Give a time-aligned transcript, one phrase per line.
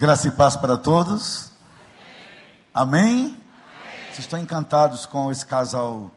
[0.00, 1.50] Graça e paz para todos.
[2.72, 3.38] Amém?
[4.06, 6.10] Vocês estão encantados com esse casal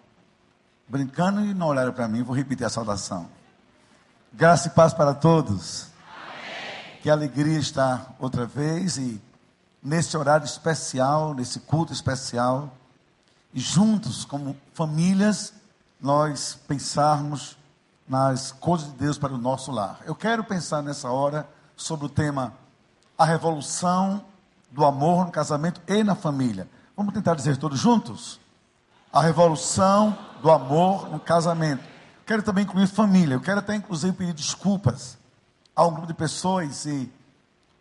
[0.87, 2.23] brincando e não olharam para mim.
[2.23, 3.27] Vou repetir a saudação.
[4.31, 5.87] Graça e paz para todos.
[6.07, 7.01] Amém.
[7.01, 9.21] Que alegria estar outra vez e
[9.83, 12.73] nesse horário especial, nesse culto especial,
[13.53, 15.53] e juntos, como famílias,
[15.99, 17.57] nós pensarmos
[18.07, 19.99] nas coisas de Deus para o nosso lar.
[20.05, 21.45] Eu quero pensar nessa hora
[21.75, 22.62] sobre o tema
[23.17, 24.23] a revolução
[24.71, 26.67] do amor no casamento e na família.
[26.97, 28.39] Vamos tentar dizer todos juntos?
[29.11, 31.83] A revolução do amor no casamento.
[32.25, 33.35] Quero também incluir família.
[33.35, 35.17] Eu quero até, inclusive, pedir desculpas
[35.75, 36.85] a um grupo de pessoas.
[36.85, 37.11] E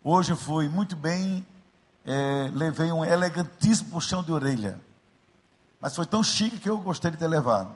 [0.03, 1.45] hoje fui muito bem,
[2.05, 4.79] é, levei um elegantíssimo puxão de orelha.
[5.81, 7.71] Mas foi tão chique que eu gostei de ter levado.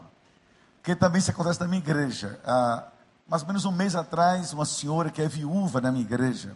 [0.78, 2.40] Porque também isso acontece na minha igreja.
[2.46, 2.84] Há
[3.28, 6.56] mais ou menos um mês atrás, uma senhora que é viúva na minha igreja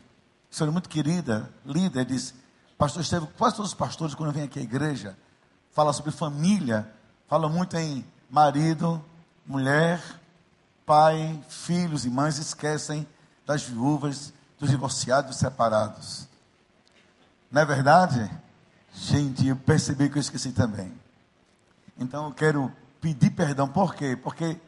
[0.51, 2.33] senhora muito querida, líder, disse,
[2.77, 5.17] pastor Estevam, quase todos os pastores, quando vêm aqui à igreja,
[5.71, 6.91] falam sobre família,
[7.27, 9.03] falam muito em marido,
[9.45, 10.03] mulher,
[10.85, 13.07] pai, filhos e mães, esquecem
[13.45, 16.27] das viúvas, dos divorciados, dos separados.
[17.49, 18.29] Não é verdade?
[18.93, 20.93] Gente, eu percebi que eu esqueci também.
[21.97, 24.17] Então eu quero pedir perdão, por quê?
[24.21, 24.59] Porque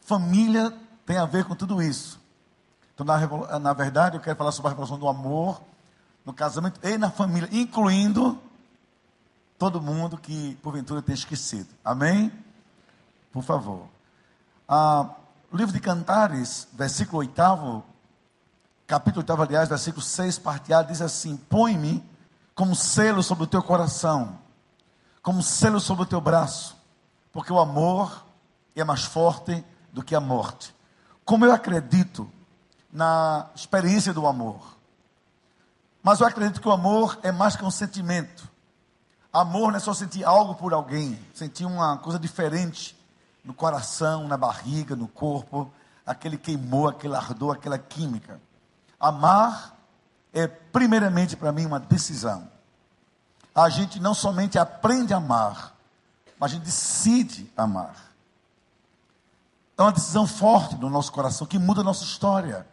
[0.00, 2.20] família tem a ver com tudo isso.
[2.98, 5.62] Então, na, na verdade, eu quero falar sobre a revolução do amor
[6.24, 8.36] no casamento e na família, incluindo
[9.56, 11.68] todo mundo que porventura tenha esquecido.
[11.84, 12.32] Amém?
[13.32, 13.86] Por favor.
[14.68, 15.10] Ah,
[15.52, 17.84] livro de Cantares, versículo 8,
[18.84, 22.04] capítulo 8, aliás, versículo 6, parte A, diz assim: Põe-me
[22.52, 24.40] como selo sobre o teu coração,
[25.22, 26.76] como selo sobre o teu braço,
[27.32, 28.26] porque o amor
[28.74, 30.74] é mais forte do que a morte.
[31.24, 32.28] Como eu acredito
[32.92, 34.76] na experiência do amor.
[36.02, 38.48] Mas eu acredito que o amor é mais que um sentimento.
[39.32, 42.96] Amor não é só sentir algo por alguém, sentir uma coisa diferente
[43.44, 45.70] no coração, na barriga, no corpo,
[46.04, 48.40] aquele queimou, aquele ardor, aquela química.
[48.98, 49.74] Amar
[50.32, 52.48] é primeiramente para mim uma decisão.
[53.54, 55.74] A gente não somente aprende a amar,
[56.38, 57.96] mas a gente decide amar.
[59.76, 62.66] É uma decisão forte no nosso coração que muda a nossa história.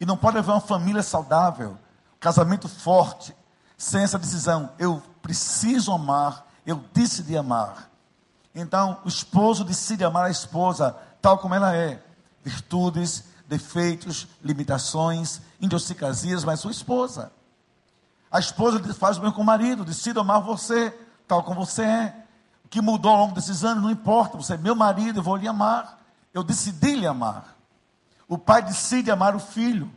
[0.00, 1.76] E não pode haver uma família saudável,
[2.20, 3.34] casamento forte,
[3.76, 4.70] sem essa decisão.
[4.78, 7.90] Eu preciso amar, eu decidi amar.
[8.54, 12.02] Então, o esposo decide amar a esposa tal como ela é.
[12.44, 17.32] Virtudes, defeitos, limitações, idiosincrasias, mas sua esposa.
[18.30, 20.90] A esposa faz o mesmo com o marido, decide amar você
[21.26, 22.24] tal como você é.
[22.64, 25.36] O que mudou ao longo desses anos não importa, você é meu marido, eu vou
[25.36, 25.98] lhe amar.
[26.34, 27.57] Eu decidi lhe amar.
[28.28, 29.90] O pai decide amar o filho.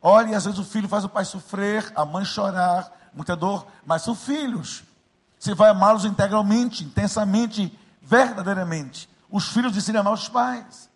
[0.00, 3.66] Olha, e às vezes o filho faz o pai sofrer, a mãe chorar, muita dor,
[3.84, 4.84] mas são filhos.
[5.38, 9.10] Você vai amá-los integralmente, intensamente, verdadeiramente.
[9.28, 10.88] Os filhos decidem amar os pais.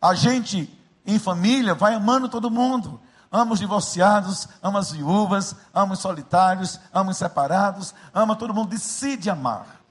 [0.00, 0.72] A gente,
[1.04, 3.00] em família, vai amando todo mundo.
[3.30, 8.70] Ama os divorciados, ama as viúvas, ama os solitários, ama os separados, ama todo mundo,
[8.70, 9.82] decide amar.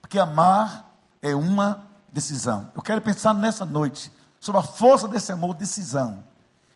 [0.00, 0.88] Porque amar
[1.20, 2.70] é uma decisão.
[2.74, 6.22] Eu quero pensar nessa noite sobre a força desse amor, decisão,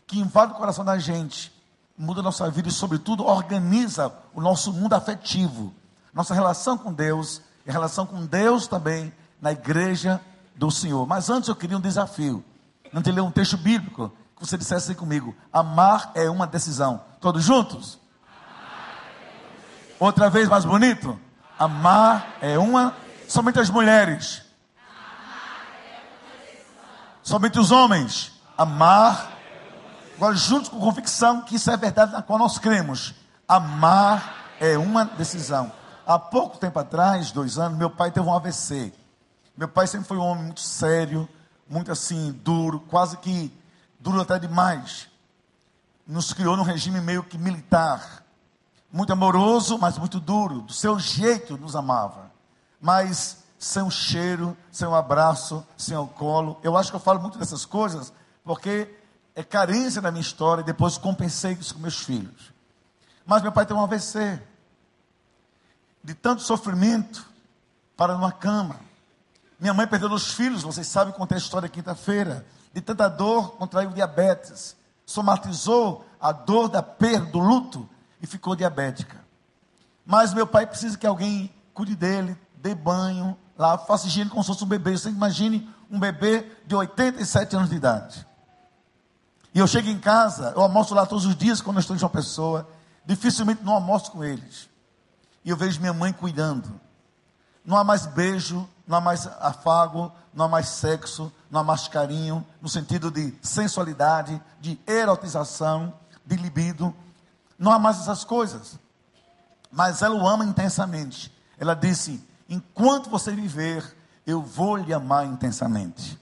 [0.06, 1.52] que invade o coração da gente,
[1.96, 5.72] muda a nossa vida e, sobretudo, organiza o nosso mundo afetivo,
[6.12, 10.20] nossa relação com Deus e a relação com Deus também na igreja
[10.54, 11.06] do Senhor.
[11.06, 12.44] Mas antes eu queria um desafio,
[12.92, 17.02] antes de ler um texto bíblico, que você dissesse assim comigo: amar é uma decisão.
[17.20, 17.98] Todos juntos?
[19.98, 21.18] Outra vez mais bonito?
[21.58, 22.96] Amar é uma.
[23.28, 24.42] Somente as mulheres.
[27.22, 28.32] Somente os homens.
[28.58, 29.38] Amar.
[30.16, 33.14] Agora, junto com convicção que isso é verdade na qual nós cremos.
[33.46, 35.72] Amar é uma decisão.
[36.06, 38.92] Há pouco tempo atrás, dois anos, meu pai teve um AVC.
[39.56, 41.28] Meu pai sempre foi um homem muito sério,
[41.68, 43.52] muito assim, duro, quase que
[44.00, 45.08] duro até demais.
[46.06, 48.24] Nos criou num regime meio que militar.
[48.92, 50.62] Muito amoroso, mas muito duro.
[50.62, 52.30] Do seu jeito nos amava.
[52.80, 56.58] Mas sem um cheiro, sem um abraço, sem um colo.
[56.64, 58.12] Eu acho que eu falo muito dessas coisas
[58.42, 58.92] porque
[59.36, 62.52] é carência na minha história e depois compensei isso com meus filhos.
[63.24, 64.42] Mas meu pai teve um AVC.
[66.02, 67.24] De tanto sofrimento
[67.96, 68.80] para numa cama.
[69.60, 72.44] Minha mãe perdeu os filhos, vocês sabem contar a história quinta-feira.
[72.72, 74.74] De tanta dor, contraiu diabetes.
[75.06, 77.88] Somatizou a dor da perda, do luto
[78.20, 79.24] e ficou diabética.
[80.04, 84.48] Mas meu pai precisa que alguém cuide dele, dê banho, lá, faça higiene como se
[84.48, 84.96] fosse um bebê.
[84.96, 88.26] Você imagine um bebê de 87 anos de idade.
[89.54, 91.98] E eu chego em casa, eu almoço lá todos os dias quando eu estou em
[91.98, 92.68] uma pessoa.
[93.04, 94.68] Dificilmente não almoço com eles.
[95.44, 96.80] E eu vejo minha mãe cuidando.
[97.64, 101.86] Não há mais beijo, não há mais afago, não há mais sexo, não há mais
[101.86, 105.92] carinho, no sentido de sensualidade, de erotização,
[106.24, 106.94] de libido.
[107.58, 108.78] Não há mais essas coisas.
[109.70, 111.32] Mas ela o ama intensamente.
[111.58, 113.96] Ela disse: enquanto você viver,
[114.26, 116.20] eu vou lhe amar intensamente.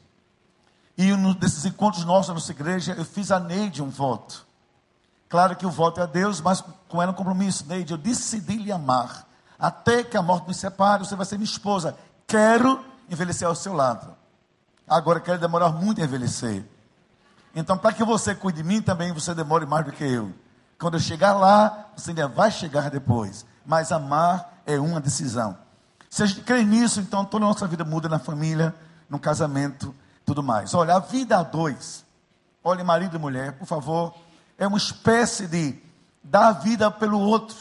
[0.96, 4.46] E desses encontros nossos na nossa igreja, eu fiz a Neide um voto.
[5.28, 7.64] Claro que o voto é a Deus, mas com ela um compromisso.
[7.66, 9.26] Neide, eu decidi lhe amar.
[9.58, 11.96] Até que a morte nos separe, você vai ser minha esposa.
[12.26, 14.14] Quero envelhecer ao seu lado.
[14.86, 16.64] Agora quero demorar muito a envelhecer.
[17.54, 20.32] Então, para que você cuide de mim, também você demore mais do que eu.
[20.78, 23.44] Quando eu chegar lá, você ainda vai chegar depois.
[23.64, 25.56] Mas amar é uma decisão.
[26.10, 28.74] Se a gente crê nisso, então toda a nossa vida muda na família,
[29.08, 29.94] no casamento,
[30.26, 30.74] tudo mais.
[30.74, 32.04] Olha, a vida a dois.
[32.64, 34.14] Olha, marido e mulher, por favor,
[34.58, 35.78] é uma espécie de
[36.22, 37.56] dar vida pelo outro,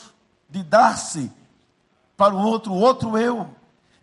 [0.50, 1.31] de dar-se
[2.18, 3.48] para o outro, o outro eu.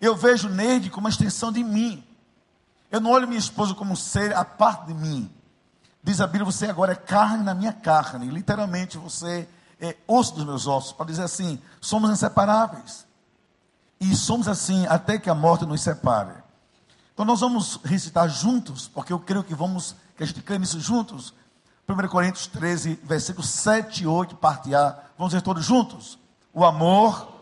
[0.01, 2.03] Eu vejo Neide como uma extensão de mim.
[2.91, 5.31] Eu não olho minha esposa como um ser a parte de mim.
[6.03, 8.31] Diz a Bíblia, você agora é carne na minha carne.
[8.31, 9.49] Literalmente, você
[9.81, 10.93] é osso dos meus ossos.
[10.93, 13.07] Para dizer assim, somos inseparáveis.
[14.01, 16.35] E somos assim até que a morte nos separe.
[17.13, 20.79] Então nós vamos recitar juntos, porque eu creio que vamos, que a gente crê nisso
[20.81, 21.33] juntos.
[21.89, 24.99] 1 Coríntios 13, versículos 7 e 8, parte A.
[25.17, 26.19] Vamos ver todos juntos?
[26.53, 27.37] O amor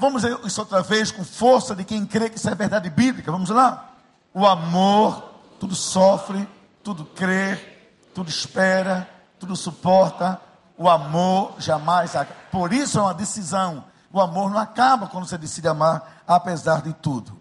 [0.00, 3.30] Vamos ver isso outra vez com força de quem crê que isso é verdade bíblica.
[3.30, 3.92] Vamos lá?
[4.32, 5.22] O amor,
[5.60, 6.48] tudo sofre,
[6.82, 7.69] tudo crê,
[8.14, 9.08] tudo espera,
[9.38, 10.40] tudo suporta.
[10.76, 12.40] O amor jamais acaba.
[12.50, 13.84] Por isso é uma decisão.
[14.12, 17.40] O amor não acaba quando você decide amar, apesar de tudo.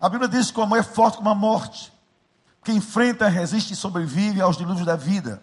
[0.00, 1.92] A Bíblia diz que o amor é forte como a morte.
[2.62, 5.42] Que enfrenta, resiste e sobrevive aos dilúvios da vida.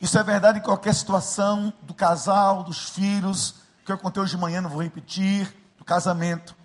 [0.00, 4.40] Isso é verdade em qualquer situação do casal, dos filhos, que eu contei hoje de
[4.40, 6.56] manhã, não vou repetir, do casamento.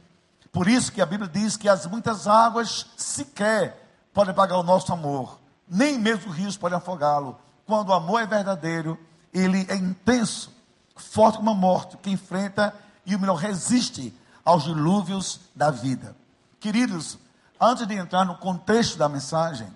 [0.51, 4.93] Por isso que a Bíblia diz que as muitas águas sequer podem pagar o nosso
[4.93, 7.39] amor, nem mesmo os rios podem afogá-lo.
[7.65, 8.99] Quando o amor é verdadeiro,
[9.33, 10.51] ele é intenso,
[10.95, 12.73] forte como a morte, que enfrenta
[13.05, 14.13] e o melhor resiste
[14.43, 16.15] aos dilúvios da vida.
[16.59, 17.17] Queridos,
[17.59, 19.67] antes de entrar no contexto da mensagem,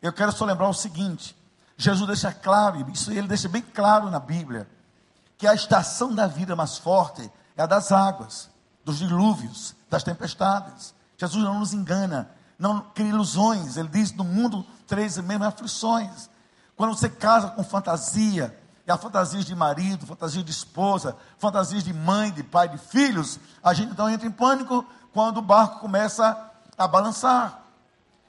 [0.00, 1.36] eu quero só lembrar o seguinte:
[1.76, 4.68] Jesus deixa claro, isso ele deixa bem claro na Bíblia,
[5.36, 8.48] que a estação da vida mais forte é a das águas,
[8.84, 10.94] dos dilúvios, das tempestades.
[11.16, 13.76] Jesus não nos engana, não cria ilusões.
[13.76, 16.30] Ele diz: no mundo, três mesmas aflições.
[16.76, 21.92] Quando você casa com fantasia, e a fantasias de marido, fantasias de esposa, fantasias de
[21.92, 26.50] mãe, de pai, de filhos, a gente então entra em pânico quando o barco começa
[26.76, 27.62] a balançar.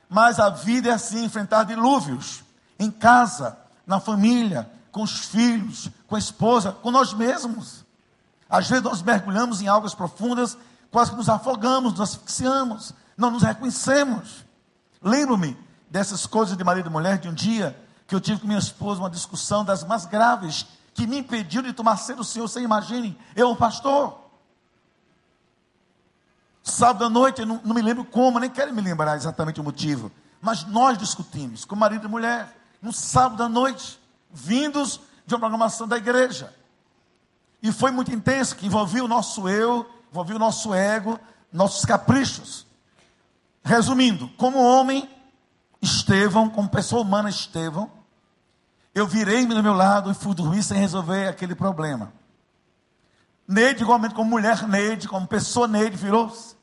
[0.09, 2.43] Mas a vida é assim, enfrentar dilúvios,
[2.79, 7.83] em casa, na família, com os filhos, com a esposa, com nós mesmos.
[8.49, 10.57] Às vezes nós mergulhamos em águas profundas,
[10.89, 14.45] quase que nos afogamos, nos asfixiamos, não nos reconhecemos.
[15.01, 15.57] Lembro-me
[15.95, 17.73] dessas coisas de marido e mulher de um dia
[18.05, 21.71] que eu tive com minha esposa uma discussão das mais graves que me impediu de
[21.71, 22.49] tomar cedo o Senhor.
[22.49, 24.19] Você imagine, eu, um pastor.
[26.61, 30.11] Sábado à noite, não, não me lembro como, nem quero me lembrar exatamente o motivo.
[30.41, 33.97] Mas nós discutimos com marido e mulher, no sábado à noite
[34.29, 36.53] vindos de uma programação da igreja.
[37.63, 41.17] E foi muito intenso, que envolvia o nosso eu, envolvia o nosso ego,
[41.53, 42.67] nossos caprichos.
[43.63, 45.14] Resumindo, como homem,
[45.85, 47.89] Estevão, como pessoa humana Estevão,
[48.93, 52.11] eu virei-me do meu lado e fui dormir sem resolver aquele problema.
[53.47, 56.55] Neide, igualmente como mulher Neide, como pessoa Neide, virou-se.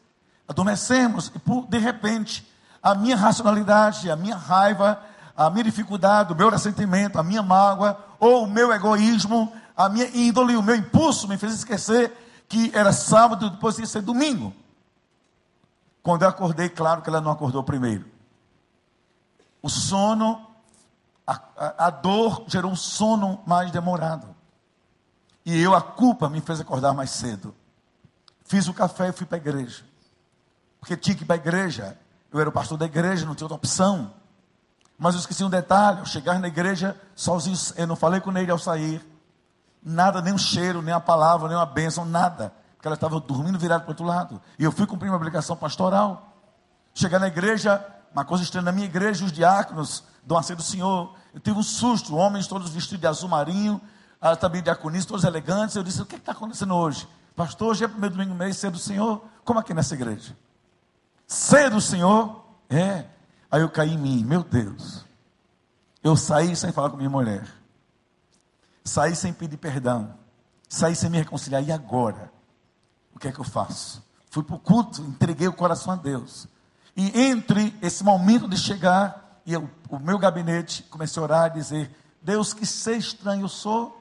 [0.48, 2.46] Adormecemos e, por, de repente,
[2.82, 5.00] a minha racionalidade, a minha raiva,
[5.36, 10.08] a minha dificuldade, o meu ressentimento, a minha mágoa, ou o meu egoísmo, a minha
[10.14, 12.12] índole, o meu impulso me fez esquecer
[12.48, 14.52] que era sábado, depois ia ser domingo.
[16.02, 18.11] Quando eu acordei, claro que ela não acordou primeiro.
[19.62, 20.44] O sono,
[21.26, 24.34] a, a, a dor gerou um sono mais demorado.
[25.44, 27.54] E eu, a culpa me fez acordar mais cedo.
[28.44, 29.84] Fiz o café e fui para a igreja.
[30.80, 31.96] Porque tinha que ir para a igreja.
[32.32, 34.12] Eu era o pastor da igreja, não tinha outra opção.
[34.98, 38.50] Mas eu esqueci um detalhe: eu chegar na igreja sozinho, eu não falei com ele
[38.50, 39.04] ao sair.
[39.82, 42.52] Nada, nem um cheiro, nem uma palavra, nem uma bênção, nada.
[42.76, 44.40] Porque ela estava dormindo virada para o outro lado.
[44.58, 46.32] E eu fui cumprir uma obrigação pastoral.
[46.94, 51.14] Chegar na igreja, uma coisa estranha, na minha igreja, os diáconos dão a do Senhor.
[51.32, 53.80] Eu tive um susto, homens todos vestidos de azul marinho,
[54.20, 55.76] ah, também diaconistas, todos elegantes.
[55.76, 57.08] Eu disse: o que está acontecendo hoje?
[57.34, 59.24] Pastor, hoje é primeiro domingo do mês, cedo do Senhor.
[59.44, 60.36] Como aqui nessa igreja?
[61.26, 62.44] Cedo do Senhor?
[62.68, 63.06] É.
[63.50, 65.04] Aí eu caí em mim, meu Deus.
[66.02, 67.46] Eu saí sem falar com minha mulher.
[68.84, 70.14] Saí sem pedir perdão.
[70.68, 71.62] Saí sem me reconciliar.
[71.62, 72.30] E agora?
[73.14, 74.02] O que é que eu faço?
[74.30, 76.48] Fui para o culto, entreguei o coração a Deus.
[76.96, 81.58] E entre esse momento de chegar e eu, o meu gabinete, comecei a orar e
[81.58, 81.90] dizer:
[82.22, 84.00] Deus, que ser estranho eu sou.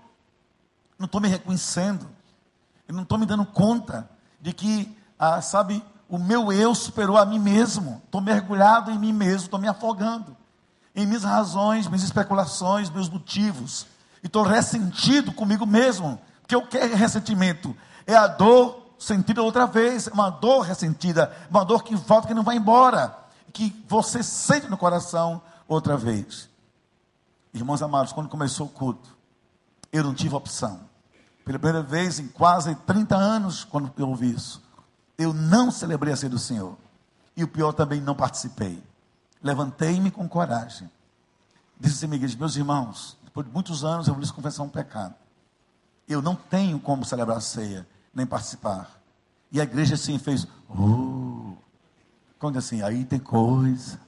[0.98, 2.08] Não estou me reconhecendo.
[2.88, 7.26] Eu não estou me dando conta de que, ah, sabe, o meu eu superou a
[7.26, 8.02] mim mesmo.
[8.06, 10.38] Estou mergulhado em mim mesmo, estou me afogando
[10.94, 13.88] em minhas razões, minhas especulações, meus motivos.
[14.22, 16.20] E estou ressentido comigo mesmo.
[16.42, 17.76] Porque o que é ressentimento?
[18.06, 22.43] É a dor sentida outra vez, uma dor ressentida, uma dor que volta, que não
[22.43, 23.17] vai embora,
[23.51, 26.48] que você sente no coração outra vez.
[27.51, 29.10] Irmãos amados, quando começou o culto,
[29.91, 30.81] eu não tive opção.
[31.43, 34.62] Pela primeira vez em quase 30 anos, quando eu ouvi isso,
[35.17, 36.77] eu não celebrei a ceia do Senhor.
[37.36, 38.81] E o pior também, não participei.
[39.41, 40.89] Levantei-me com coragem.
[41.79, 45.15] Disse assim, meus irmãos, depois de muitos anos eu vou lhes confessar um pecado.
[46.08, 48.89] Eu não tenho como celebrar a ceia nem participar.
[49.51, 51.53] E a igreja assim fez, oh,
[52.39, 54.00] quando assim, aí tem coisa.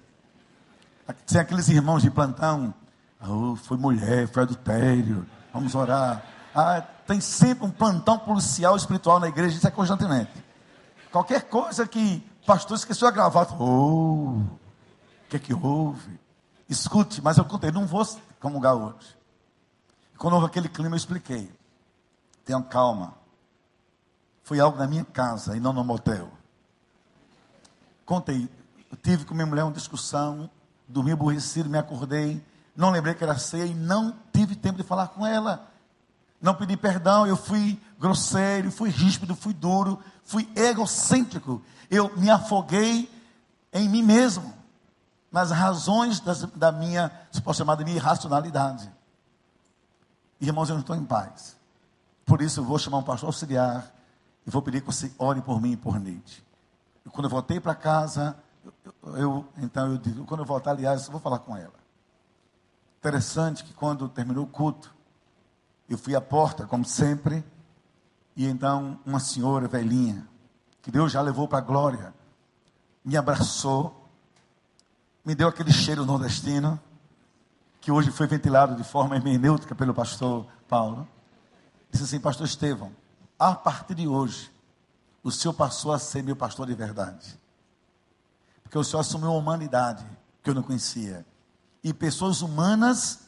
[1.28, 2.74] Tem aqueles irmãos de plantão,
[3.22, 6.24] oh, foi mulher, foi adultério, vamos orar.
[6.56, 10.32] Ah, tem sempre um plantão policial espiritual na igreja, isso é constantemente.
[11.12, 14.60] Qualquer coisa que pastor esqueceu a gravata, oh, o
[15.30, 16.20] que é que houve?
[16.70, 18.08] Escute, mas eu contei, não vou
[18.40, 19.16] comungar hoje.
[20.18, 21.52] Quando houve aquele clima, eu expliquei.
[22.46, 23.14] Tenha calma.
[24.44, 26.30] Foi algo na minha casa e não no motel.
[28.06, 28.50] Contei.
[28.92, 30.50] Eu tive com minha mulher uma discussão,
[30.88, 32.44] dormi aborrecido, me acordei,
[32.76, 35.68] não lembrei que era ceia e não tive tempo de falar com ela.
[36.42, 41.62] Não pedi perdão, eu fui grosseiro, fui ríspido, fui duro, fui egocêntrico.
[41.90, 43.10] Eu me afoguei
[43.72, 44.54] em mim mesmo,
[45.32, 48.92] nas razões das, da minha, se pode chamar de minha irracionalidade.
[50.40, 51.58] Irmãos, eu não estou em paz.
[52.26, 53.92] Por isso eu vou chamar um pastor auxiliar
[54.46, 56.44] e vou pedir que você ore por mim e por Neide.
[57.06, 58.38] E quando eu voltei para casa,
[59.04, 61.74] eu, eu, então eu digo, quando eu voltar, aliás, eu vou falar com ela.
[63.00, 64.94] Interessante que quando terminou o culto,
[65.90, 67.44] eu fui à porta, como sempre,
[68.36, 70.28] e então uma senhora velhinha,
[70.82, 72.14] que Deus já levou para a glória,
[73.04, 74.08] me abraçou,
[75.24, 76.80] me deu aquele cheiro nordestino,
[77.82, 81.06] que hoje foi ventilado de forma hermenêutica pelo pastor Paulo.
[81.92, 82.92] Disse assim, pastor Estevão,
[83.52, 84.52] a partir de hoje,
[85.22, 87.38] o Senhor passou a ser meu pastor de verdade.
[88.64, 90.06] Porque o Senhor assumiu uma humanidade
[90.42, 91.26] que eu não conhecia.
[91.84, 93.20] E pessoas humanas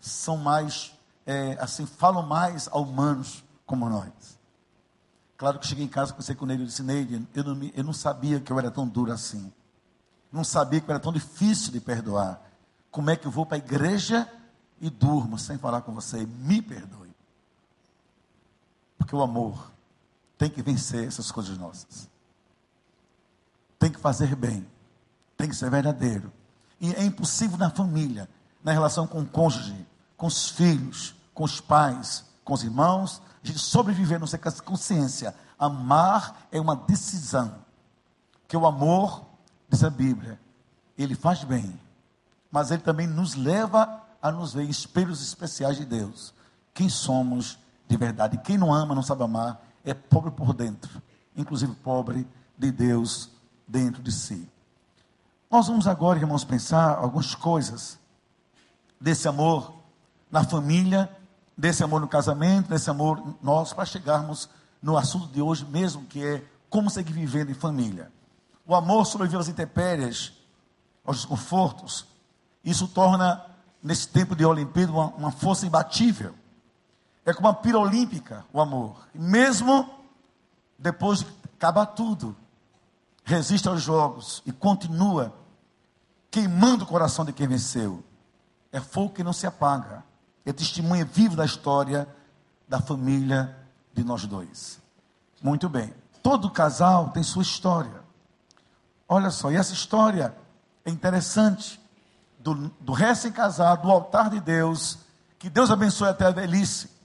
[0.00, 0.92] são mais,
[1.26, 4.38] é, assim, falam mais a humanos como nós.
[5.36, 7.92] Claro que cheguei em casa, conversei com ele e disse, Neide, eu não, eu não
[7.92, 9.52] sabia que eu era tão duro assim.
[10.32, 12.40] Não sabia que eu era tão difícil de perdoar.
[12.90, 14.30] Como é que eu vou para a igreja
[14.80, 16.26] e durmo sem falar com você?
[16.26, 17.09] Me perdoe.
[19.10, 19.72] Porque o amor
[20.38, 22.08] tem que vencer essas coisas nossas.
[23.76, 24.64] Tem que fazer bem.
[25.36, 26.32] Tem que ser verdadeiro.
[26.80, 28.28] E é impossível na família,
[28.62, 29.84] na relação com o cônjuge,
[30.16, 35.34] com os filhos, com os pais, com os irmãos, a gente sobreviver, não ser consciência.
[35.58, 37.52] Amar é uma decisão.
[38.46, 39.26] Que o amor,
[39.68, 40.40] diz a Bíblia,
[40.96, 41.80] ele faz bem,
[42.48, 46.32] mas ele também nos leva a nos ver espelhos especiais de Deus.
[46.72, 47.58] Quem somos
[47.90, 48.38] de verdade.
[48.38, 51.02] Quem não ama, não sabe amar, é pobre por dentro,
[51.36, 52.24] inclusive pobre
[52.56, 53.30] de Deus
[53.66, 54.48] dentro de si.
[55.50, 57.98] Nós vamos agora, irmãos, pensar algumas coisas
[59.00, 59.74] desse amor
[60.30, 61.10] na família,
[61.56, 64.48] desse amor no casamento, desse amor nosso, para chegarmos
[64.80, 68.12] no assunto de hoje mesmo, que é como seguir vivendo em família.
[68.64, 70.32] O amor sobrevive às intempéries,
[71.04, 72.06] aos desconfortos.
[72.64, 73.44] Isso torna,
[73.82, 76.36] nesse tempo de Olimpíada, uma, uma força imbatível.
[77.24, 79.06] É como uma pira olímpica, o amor.
[79.14, 79.88] mesmo
[80.78, 82.34] depois de acabar tudo,
[83.22, 85.34] resiste aos jogos e continua
[86.30, 88.02] queimando o coração de quem venceu.
[88.72, 90.02] É fogo que não se apaga.
[90.46, 92.08] É testemunha vivo da história
[92.66, 93.56] da família
[93.92, 94.80] de nós dois.
[95.42, 95.92] Muito bem.
[96.22, 98.00] Todo casal tem sua história.
[99.06, 100.34] Olha só, e essa história
[100.84, 101.78] é interessante.
[102.38, 104.98] Do, do recém-casado, do altar de Deus,
[105.38, 106.99] que Deus abençoe até a velhice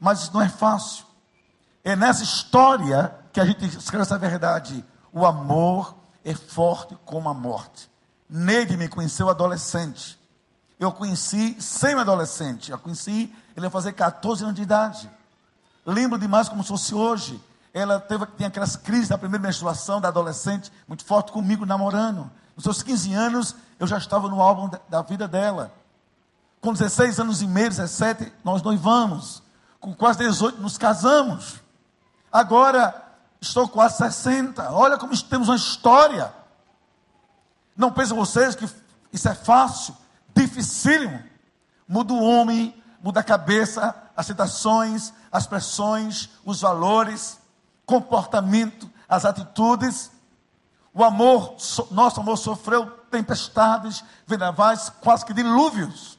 [0.00, 1.04] mas não é fácil.
[1.84, 4.84] É nessa história que a gente escreve essa verdade.
[5.12, 7.90] O amor é forte como a morte.
[8.28, 10.18] Neide me conheceu adolescente.
[10.78, 12.70] Eu conheci semi-adolescente.
[12.70, 15.10] Eu conheci, ele ia fazer 14 anos de idade.
[15.84, 17.40] Lembro demais como se fosse hoje.
[17.72, 22.30] Ela teve, tinha aquelas crises da primeira menstruação da adolescente, muito forte comigo, namorando.
[22.56, 25.72] Nos seus 15 anos, eu já estava no álbum da vida dela.
[26.60, 29.42] Com 16 anos e meio, 17, nós noivamos.
[29.80, 31.60] Com quase 18, nos casamos.
[32.30, 33.02] Agora,
[33.40, 34.70] estou quase 60.
[34.72, 36.32] Olha como temos uma história.
[37.74, 38.68] Não pensam vocês que
[39.12, 39.96] isso é fácil,
[40.34, 41.22] dificílimo.
[41.88, 47.38] Muda o homem, muda a cabeça, as situações, as pressões, os valores,
[47.86, 50.10] comportamento, as atitudes.
[50.92, 51.56] O amor,
[51.90, 56.18] nosso amor sofreu tempestades, vendavais, quase que dilúvios.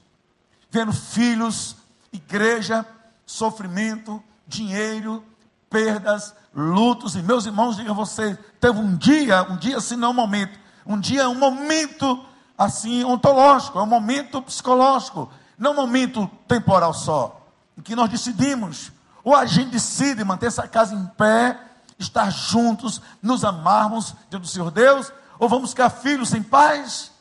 [0.70, 1.76] Vendo filhos,
[2.12, 2.86] igreja,
[3.32, 5.24] sofrimento, dinheiro,
[5.70, 7.16] perdas, lutos.
[7.16, 10.60] E meus irmãos, diga você, teve um dia, um dia assim não é um momento,
[10.86, 12.26] um dia é um momento
[12.58, 17.48] assim ontológico, é um momento psicológico, não um momento temporal só,
[17.78, 18.92] em que nós decidimos,
[19.24, 21.58] ou a gente decide manter essa casa em pé,
[21.98, 27.12] estar juntos, nos amarmos diante do Senhor Deus, ou vamos ficar filhos sem paz?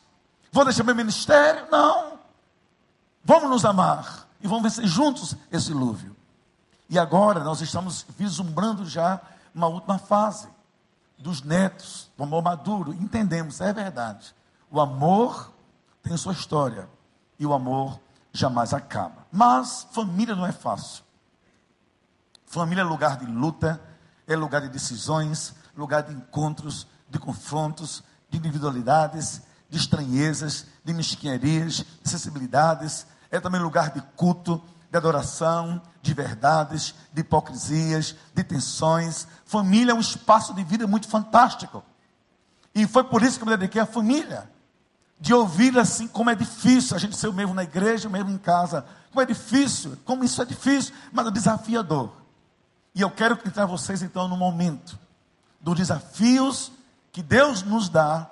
[0.51, 1.67] Vou deixar meu ministério?
[1.71, 2.19] Não.
[3.23, 6.15] Vamos nos amar e vamos vencer juntos esse dilúvio.
[6.89, 9.21] E agora nós estamos vislumbrando já
[9.53, 10.47] uma última fase
[11.17, 12.93] dos netos, do amor maduro.
[12.93, 14.35] Entendemos, é verdade.
[14.69, 15.51] O amor
[16.01, 16.89] tem sua história
[17.37, 17.99] e o amor
[18.33, 19.25] jamais acaba.
[19.31, 21.03] Mas família não é fácil.
[22.45, 23.81] Família é lugar de luta,
[24.27, 31.85] é lugar de decisões, lugar de encontros, de confrontos, de individualidades, de estranhezas, de mesquinharias,
[32.03, 33.05] de sensibilidades.
[33.31, 34.61] É também lugar de culto,
[34.91, 39.25] de adoração, de verdades, de hipocrisias, de tensões.
[39.45, 41.81] Família é um espaço de vida muito fantástico.
[42.75, 44.49] E foi por isso que eu me dediquei à família.
[45.17, 48.31] De ouvir assim como é difícil a gente ser o mesmo na igreja, o mesmo
[48.31, 48.85] em casa.
[49.09, 52.11] Como é difícil, como isso é difícil, mas é desafiador.
[52.93, 54.99] E eu quero entrar vocês então no momento
[55.61, 56.71] dos desafios
[57.11, 58.29] que Deus nos dá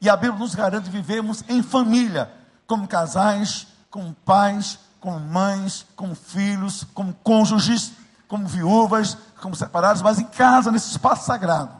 [0.00, 2.30] e a Bíblia nos garante vivermos em família,
[2.66, 7.92] como casais, como pais, como mães, como filhos, como cônjuges,
[8.26, 11.70] como viúvas, como separados, mas em casa, nesse espaço sagrado.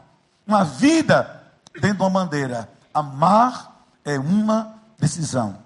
[0.46, 2.68] Uma vida dentro de uma bandeira.
[2.92, 5.56] Amar é uma decisão.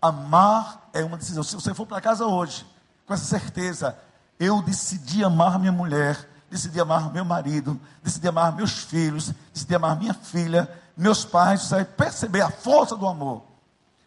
[0.00, 1.42] Amar é uma decisão.
[1.42, 2.66] Se você for para casa hoje,
[3.06, 3.94] com essa certeza,
[4.38, 9.98] eu decidi amar minha mulher, decidi amar meu marido, decidi amar meus filhos, decidi amar
[9.98, 13.42] minha filha, meus pais, você vai perceber a força do amor.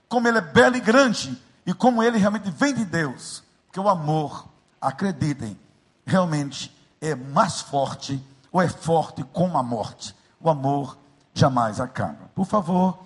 [0.10, 3.44] Como ele é belo e grande e como ele realmente vem de Deus.
[3.66, 4.48] Porque o amor,
[4.80, 5.58] acreditem,
[6.06, 8.22] realmente é mais forte,
[8.52, 10.16] ou é forte como a morte.
[10.40, 10.98] O amor
[11.34, 12.30] jamais acaba.
[12.36, 13.00] Por favor,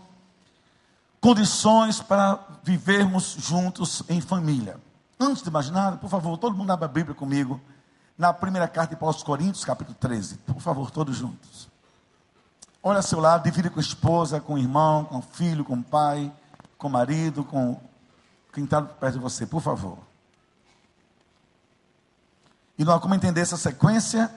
[1.22, 4.78] condições para vivermos juntos em família.
[5.20, 7.62] Antes de mais nada, por favor, todo mundo abra a Bíblia comigo.
[8.18, 10.38] Na primeira carta de Paulo aos Coríntios, capítulo 13.
[10.40, 11.70] Por favor, todos juntos.
[12.82, 15.76] Olha ao seu lado, divide com a esposa, com o irmão, com o filho, com
[15.76, 16.32] o pai,
[16.78, 17.80] com o marido, com
[18.66, 20.00] está perto de você, por favor.
[22.78, 24.32] E não há como entender essa sequência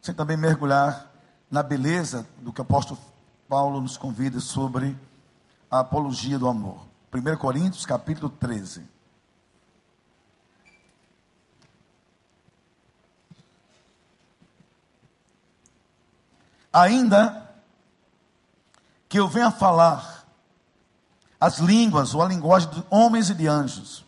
[0.00, 1.10] sem também mergulhar
[1.50, 2.98] na beleza do que o apóstolo
[3.48, 4.96] Paulo nos convida sobre
[5.70, 6.86] a apologia do amor.
[7.12, 8.82] 1 Coríntios, capítulo 13.
[16.72, 17.50] Ainda
[19.06, 20.21] que eu venha falar
[21.42, 24.04] as línguas ou a linguagem de homens e de anjos,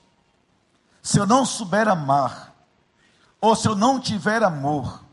[1.03, 2.55] se eu não souber amar,
[3.41, 5.05] ou se eu não tiver amor,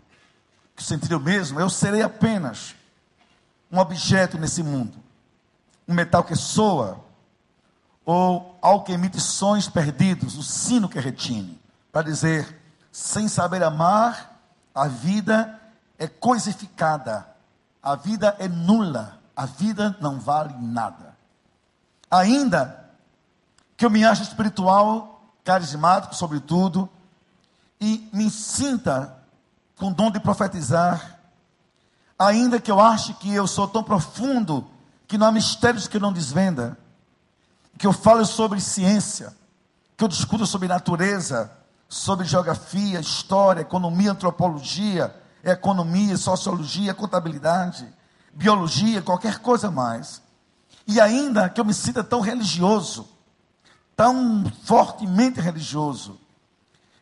[0.75, 2.75] que sentiria o mesmo, eu serei apenas
[3.71, 4.95] um objeto nesse mundo,
[5.87, 7.03] um metal que soa,
[8.05, 11.59] ou algo que emite sons perdidos, o sino que retine,
[11.91, 12.55] para dizer,
[12.91, 14.39] sem saber amar,
[14.75, 15.59] a vida
[15.97, 17.25] é coisificada,
[17.81, 21.10] a vida é nula, a vida não vale nada.
[22.11, 22.91] Ainda
[23.77, 26.89] que eu me ache espiritual, carismático, sobretudo,
[27.79, 29.17] e me sinta
[29.77, 31.19] com dom de profetizar,
[32.19, 34.67] ainda que eu ache que eu sou tão profundo
[35.07, 36.77] que não há mistérios que eu não desvenda,
[37.77, 39.35] que eu falo sobre ciência,
[39.97, 41.51] que eu discuto sobre natureza,
[41.89, 47.91] sobre geografia, história, economia, antropologia, economia, sociologia, contabilidade,
[48.33, 50.21] biologia, qualquer coisa mais.
[50.87, 53.07] E ainda que eu me sinta tão religioso,
[53.95, 56.19] tão fortemente religioso,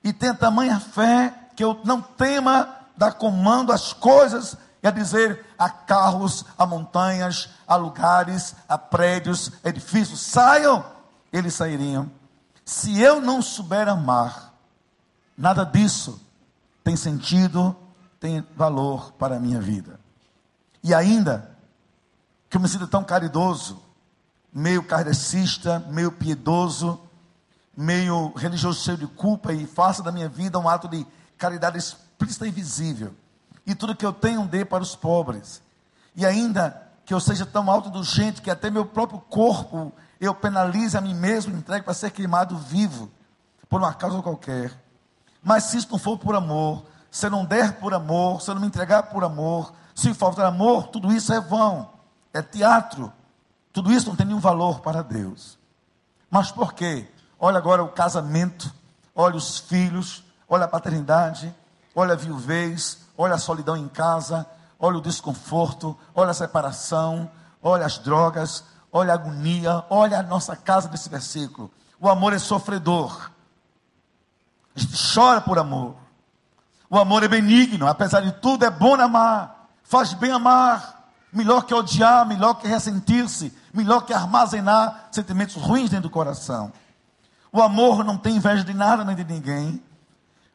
[0.03, 5.45] e tenha tamanha fé que eu não tema dar comando às coisas e a dizer
[5.57, 10.85] a carros, a montanhas, a lugares, a prédios, edifícios, saiam,
[11.31, 12.09] eles sairiam.
[12.63, 14.53] Se eu não souber amar,
[15.37, 16.21] nada disso
[16.83, 17.75] tem sentido,
[18.19, 19.99] tem valor para a minha vida.
[20.83, 21.57] E ainda,
[22.49, 23.81] que eu me sinta tão caridoso,
[24.51, 26.99] meio kardecista, meio piedoso,
[27.77, 31.05] meio religioso cheio de culpa e faça da minha vida um ato de
[31.37, 33.13] caridade explícita e visível.
[33.65, 35.61] E tudo que eu tenho dê para os pobres.
[36.15, 41.01] E ainda que eu seja tão autoindulgente que até meu próprio corpo eu penalize a
[41.01, 43.09] mim mesmo, entregue para ser queimado vivo,
[43.69, 44.73] por uma causa qualquer.
[45.41, 48.55] Mas se isso não for por amor, se eu não der por amor, se eu
[48.55, 51.89] não me entregar por amor, se faltar amor, tudo isso é vão,
[52.33, 53.11] é teatro.
[53.71, 55.57] Tudo isso não tem nenhum valor para Deus.
[56.29, 57.07] Mas por quê?
[57.39, 58.73] Olha agora o casamento,
[59.15, 61.53] olha os filhos, olha a paternidade,
[61.95, 64.45] olha a viuvez, olha a solidão em casa,
[64.79, 67.29] olha o desconforto, olha a separação,
[67.61, 71.71] olha as drogas, olha a agonia, olha a nossa casa nesse versículo.
[71.99, 73.31] O amor é sofredor.
[74.75, 75.95] A gente chora por amor.
[76.89, 79.67] O amor é benigno, apesar de tudo, é bom amar.
[79.83, 80.98] Faz bem amar.
[81.31, 86.71] Melhor que odiar, melhor que ressentir-se, melhor que armazenar sentimentos ruins dentro do coração.
[87.51, 89.81] O amor não tem inveja de nada nem de ninguém.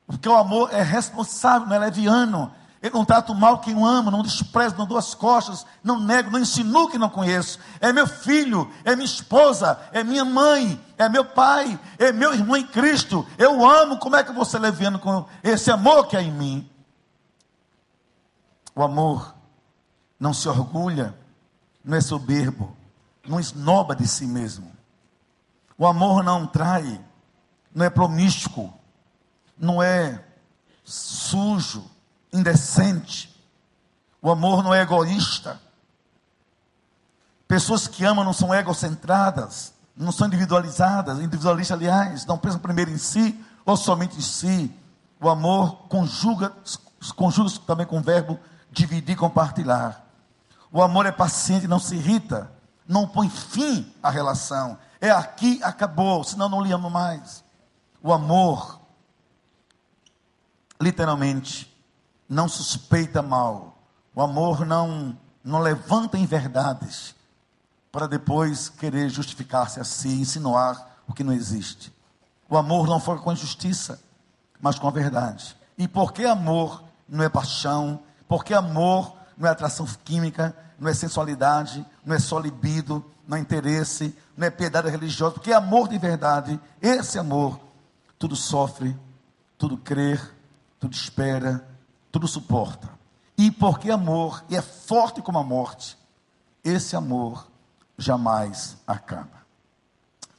[0.07, 2.53] Porque o amor é responsável, não é leviano.
[2.83, 6.31] Eu não trato mal quem eu amo, não desprezo, não dou as costas, não nego,
[6.31, 7.59] não insinuo que não conheço.
[7.81, 12.59] É meu filho, é minha esposa, é minha mãe, é meu pai, é meu irmão
[12.59, 13.27] em Cristo.
[13.39, 16.71] Eu amo, como é que você leviano com esse amor que é em mim?
[18.77, 19.35] O amor
[20.25, 21.15] não se orgulha,
[21.85, 22.75] não é soberbo,
[23.29, 24.73] não esnoba de si mesmo.
[25.77, 26.99] O amor não trai,
[27.75, 28.73] não é promíscuo,
[29.59, 30.25] não é
[30.83, 31.85] sujo,
[32.33, 33.39] indecente.
[34.23, 35.61] O amor não é egoísta.
[37.47, 42.97] Pessoas que amam não são egocentradas, não são individualizadas, individualistas, aliás, não pensam primeiro em
[42.97, 44.75] si ou somente em si.
[45.21, 46.51] O amor conjuga,
[47.15, 48.41] conjuga também com o verbo
[48.73, 50.04] dividir, compartilhar.
[50.75, 52.51] O amor é paciente, não se irrita,
[52.85, 54.77] não põe fim à relação.
[55.01, 57.45] É aqui, acabou, senão não lhe amo mais.
[58.03, 58.81] O amor,
[60.81, 61.73] literalmente,
[62.29, 63.79] não suspeita mal.
[64.17, 67.15] O amor não, não levanta em verdades
[67.93, 71.95] para depois querer justificar-se a si, insinuar o que não existe.
[72.51, 74.03] O amor não foca com a injustiça,
[74.61, 75.57] mas com a verdade.
[75.79, 81.85] E porque amor não é paixão, porque amor não é atração química, não é sensualidade,
[82.05, 86.61] não é só libido, não é interesse, não é piedade religiosa, porque amor de verdade,
[86.81, 87.59] esse amor,
[88.19, 88.97] tudo sofre,
[89.57, 90.19] tudo crê,
[90.79, 91.67] tudo espera,
[92.13, 92.89] tudo suporta.
[93.37, 95.99] E porque amor é forte como a morte,
[96.63, 97.49] esse amor
[97.99, 99.45] jamais acaba.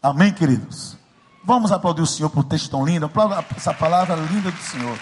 [0.01, 0.97] Amém, queridos?
[1.43, 3.09] Vamos aplaudir o Senhor por um texto tão lindo,
[3.55, 4.97] essa palavra linda do Senhor.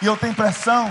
[0.00, 0.90] E eu tenho impressão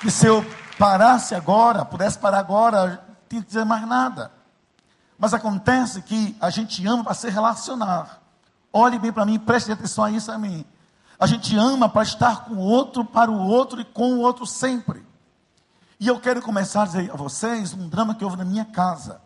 [0.00, 0.44] que se eu
[0.78, 4.30] parasse agora, pudesse parar agora, tinha que dizer mais nada.
[5.18, 8.20] Mas acontece que a gente ama para se relacionar.
[8.72, 10.64] Olhe bem para mim, preste atenção a isso a mim.
[11.18, 14.44] A gente ama para estar com o outro, para o outro e com o outro
[14.46, 15.06] sempre.
[16.00, 19.20] E eu quero começar a dizer a vocês um drama que houve na minha casa.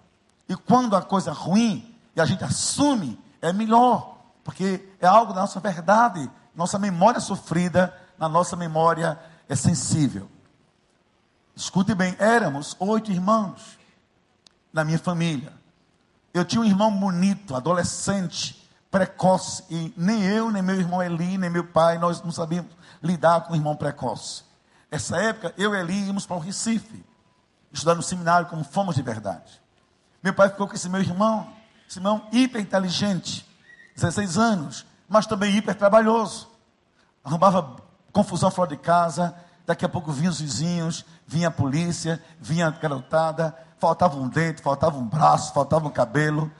[0.48, 5.32] E quando a coisa é ruim e a gente assume, é melhor, porque é algo
[5.32, 10.28] da nossa verdade, nossa memória sofrida, na nossa memória é sensível.
[11.58, 13.76] Escute bem, éramos oito irmãos
[14.72, 15.52] na minha família.
[16.32, 19.64] Eu tinha um irmão bonito, adolescente, precoce.
[19.68, 22.70] E nem eu, nem meu irmão Eli, nem meu pai, nós não sabíamos
[23.02, 24.44] lidar com o irmão precoce.
[24.88, 27.04] Essa época, eu e Eli íamos para o Recife,
[27.72, 29.60] estudar no seminário como fomos de verdade.
[30.22, 31.52] Meu pai ficou com esse meu irmão,
[31.88, 33.44] esse irmão hiper inteligente,
[33.96, 36.48] 16 anos, mas também hiper trabalhoso.
[37.24, 39.34] Arrumava confusão fora de casa,
[39.68, 44.62] daqui a pouco vinham os vizinhos, vinha a polícia, vinha a garotada, faltava um dente,
[44.62, 46.50] faltava um braço, faltava um cabelo.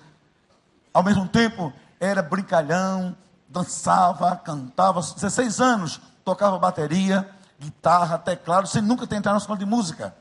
[0.93, 3.17] Ao mesmo tempo, era brincalhão,
[3.49, 7.27] dançava, cantava, 16 anos, tocava bateria,
[7.59, 10.15] guitarra, teclado, sem nunca ter entrado na escola de música.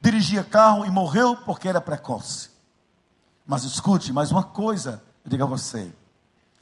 [0.00, 2.50] Dirigia carro e morreu porque era precoce.
[3.46, 5.92] Mas escute, mais uma coisa, eu digo a você.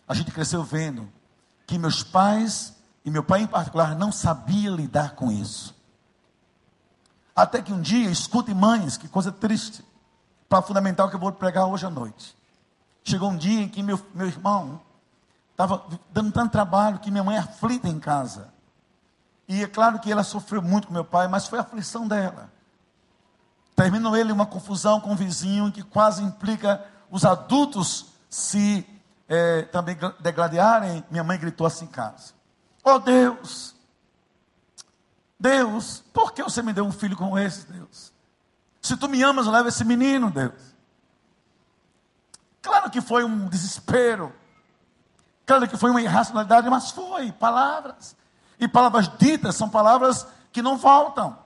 [0.07, 1.11] A gente cresceu vendo
[1.67, 2.74] que meus pais,
[3.05, 5.75] e meu pai em particular, não sabia lidar com isso.
[7.37, 9.85] Até que um dia, escute mães, que coisa triste,
[10.49, 12.37] para fundamental que eu vou pregar hoje à noite.
[13.03, 14.81] Chegou um dia em que meu, meu irmão
[15.51, 18.49] estava dando tanto trabalho que minha mãe é aflita em casa.
[19.47, 22.51] E é claro que ela sofreu muito com meu pai, mas foi a aflição dela.
[23.77, 28.87] Terminou ele uma confusão com o vizinho que quase implica os adultos se
[29.29, 31.05] é, também degladiarem.
[31.11, 32.33] Minha mãe gritou assim em casa:
[32.85, 33.75] Oh Deus,
[35.41, 38.13] Deus, por que você me deu um filho como esse, Deus?
[38.81, 40.75] Se tu me amas, leva esse menino, Deus.
[42.61, 44.33] Claro que foi um desespero.
[45.47, 48.17] Claro que foi uma irracionalidade, mas foi palavras.
[48.59, 51.39] E palavras ditas são palavras que não voltam.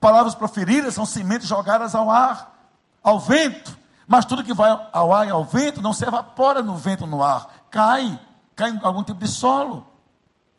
[0.00, 2.58] Palavras proferidas são sementes jogadas ao ar,
[3.02, 3.76] ao vento.
[4.06, 7.22] Mas tudo que vai ao ar e ao vento não se evapora no vento no
[7.22, 7.48] ar.
[7.70, 8.20] Cai,
[8.54, 9.86] cai em algum tipo de solo.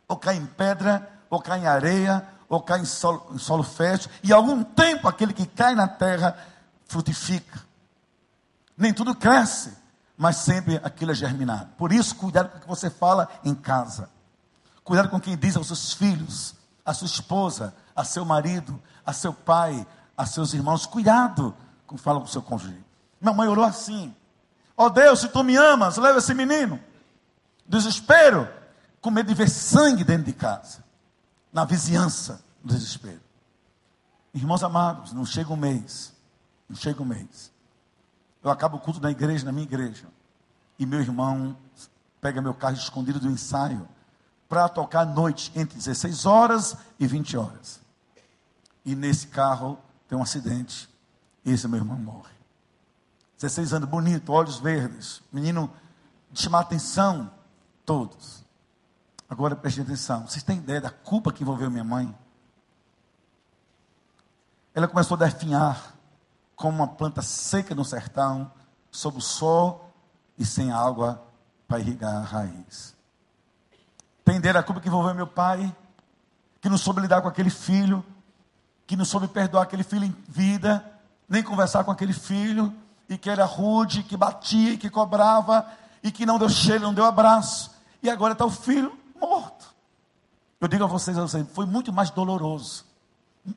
[0.07, 4.09] Ou cai em pedra, ou cai em areia, ou cai em solo, em solo fértil.
[4.23, 6.37] E algum tempo aquele que cai na terra
[6.85, 7.59] frutifica.
[8.77, 9.73] Nem tudo cresce,
[10.15, 11.69] mas sempre aquilo é germinado.
[11.77, 14.09] Por isso, cuidado com o que você fala em casa.
[14.83, 19.33] Cuidado com quem diz aos seus filhos, a sua esposa, a seu marido, a seu
[19.33, 20.85] pai, a seus irmãos.
[20.85, 21.53] Cuidado
[21.85, 22.81] com fala com o seu cônjuge.
[23.19, 24.15] Minha mãe orou assim:
[24.77, 26.79] Ó oh Deus, se tu me amas, leva esse menino.
[27.67, 28.47] Desespero,
[29.01, 30.83] com medo de ver sangue dentro de casa,
[31.51, 33.21] na vizinhança, no desespero.
[34.33, 36.13] Irmãos amados, não chega um mês,
[36.69, 37.51] não chega um mês.
[38.43, 40.05] Eu acabo o culto da igreja, na minha igreja,
[40.77, 41.57] e meu irmão
[42.21, 43.87] pega meu carro escondido do ensaio
[44.47, 47.81] para tocar à noite, entre 16 horas e 20 horas.
[48.85, 50.89] E nesse carro tem um acidente,
[51.43, 52.37] e esse meu irmão morre.
[53.37, 55.71] 16 anos, bonito, olhos verdes, menino
[56.31, 57.31] de chamar atenção,
[57.85, 58.43] todos.
[59.29, 62.15] Agora preste atenção, vocês têm ideia da culpa que envolveu minha mãe?
[64.73, 65.95] Ela começou a definhar
[66.55, 68.51] como uma planta seca no sertão,
[68.89, 69.93] sob o sol
[70.37, 71.23] e sem água
[71.67, 72.95] para irrigar a raiz.
[74.23, 75.75] Tem ideia da culpa que envolveu meu pai,
[76.61, 78.03] que não soube lidar com aquele filho,
[78.85, 80.83] que não soube perdoar aquele filho em vida,
[81.27, 82.73] nem conversar com aquele filho,
[83.09, 85.65] e que era rude, que batia que cobrava,
[86.01, 87.71] e que não deu cheiro, não deu abraço.
[88.01, 89.73] E agora está o filho morto.
[90.59, 92.85] Eu digo a vocês, a foi muito mais doloroso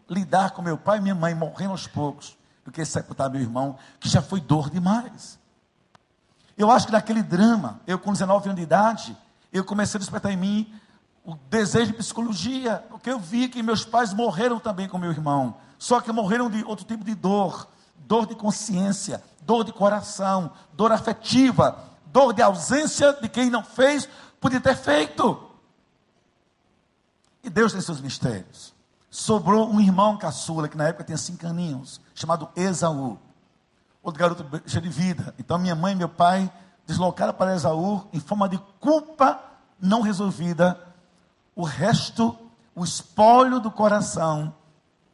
[0.08, 3.76] lidar com meu pai e minha mãe morrendo aos poucos, do que sepultar meu irmão,
[3.98, 5.38] que já foi dor demais.
[6.56, 9.16] Eu acho que naquele drama, eu com 19 anos de idade,
[9.52, 10.74] eu comecei a despertar em mim
[11.24, 15.56] o desejo de psicologia, porque eu vi que meus pais morreram também com meu irmão,
[15.78, 20.92] só que morreram de outro tipo de dor, dor de consciência, dor de coração, dor
[20.92, 24.08] afetiva, dor de ausência de quem não fez,
[24.40, 25.49] podia ter feito.
[27.42, 28.74] E Deus tem seus mistérios.
[29.10, 33.18] Sobrou um irmão caçula, que na época tinha cinco aninhos, chamado Esaú.
[34.02, 35.34] Outro garoto cheio de vida.
[35.38, 36.50] Então minha mãe e meu pai
[36.86, 39.40] deslocaram para Esaú em forma de culpa
[39.80, 40.78] não resolvida.
[41.54, 42.36] O resto,
[42.74, 44.54] o espólio do coração,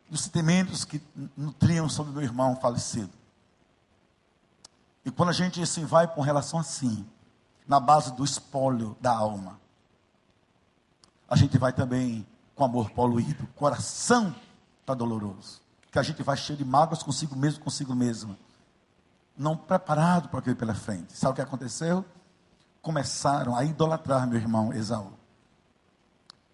[0.09, 1.03] dos sentimentos que
[1.37, 3.11] nutriam sobre meu irmão falecido.
[5.05, 7.07] E quando a gente assim vai com relação assim,
[7.67, 9.59] na base do espólio da alma,
[11.29, 13.45] a gente vai também com amor poluído.
[13.45, 14.35] O coração
[14.81, 15.61] está doloroso.
[15.91, 18.37] Que a gente vai cheio de mágoas consigo mesmo, consigo mesma.
[19.37, 21.13] Não preparado para aquilo pela frente.
[21.13, 22.05] Sabe o que aconteceu?
[22.81, 25.13] Começaram a idolatrar meu irmão Esaú.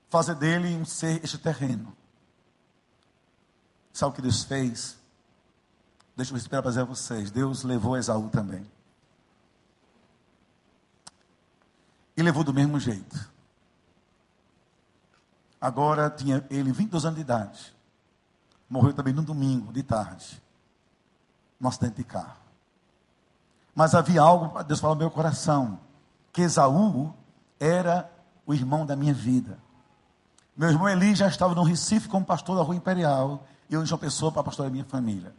[0.08, 1.94] Fazer dele um ser extraterreno.
[3.92, 4.98] Sabe o que Deus fez?
[6.16, 7.30] Deixa eu esperar para dizer a vocês.
[7.30, 8.66] Deus levou Esaú também.
[12.16, 13.31] E levou do mesmo jeito.
[15.62, 17.74] Agora tinha ele 22 anos de idade.
[18.68, 20.42] Morreu também no domingo, de tarde.
[21.60, 22.42] Num acidente de carro.
[23.74, 25.78] Mas havia algo, Deus falou no meu coração.
[26.32, 27.14] Que Esaú
[27.60, 28.10] era
[28.44, 29.58] o irmão da minha vida.
[30.56, 33.46] Meu irmão Eli já estava no Recife como pastor da Rua Imperial.
[33.70, 35.32] E eu, João Pessoa, para pastor da minha família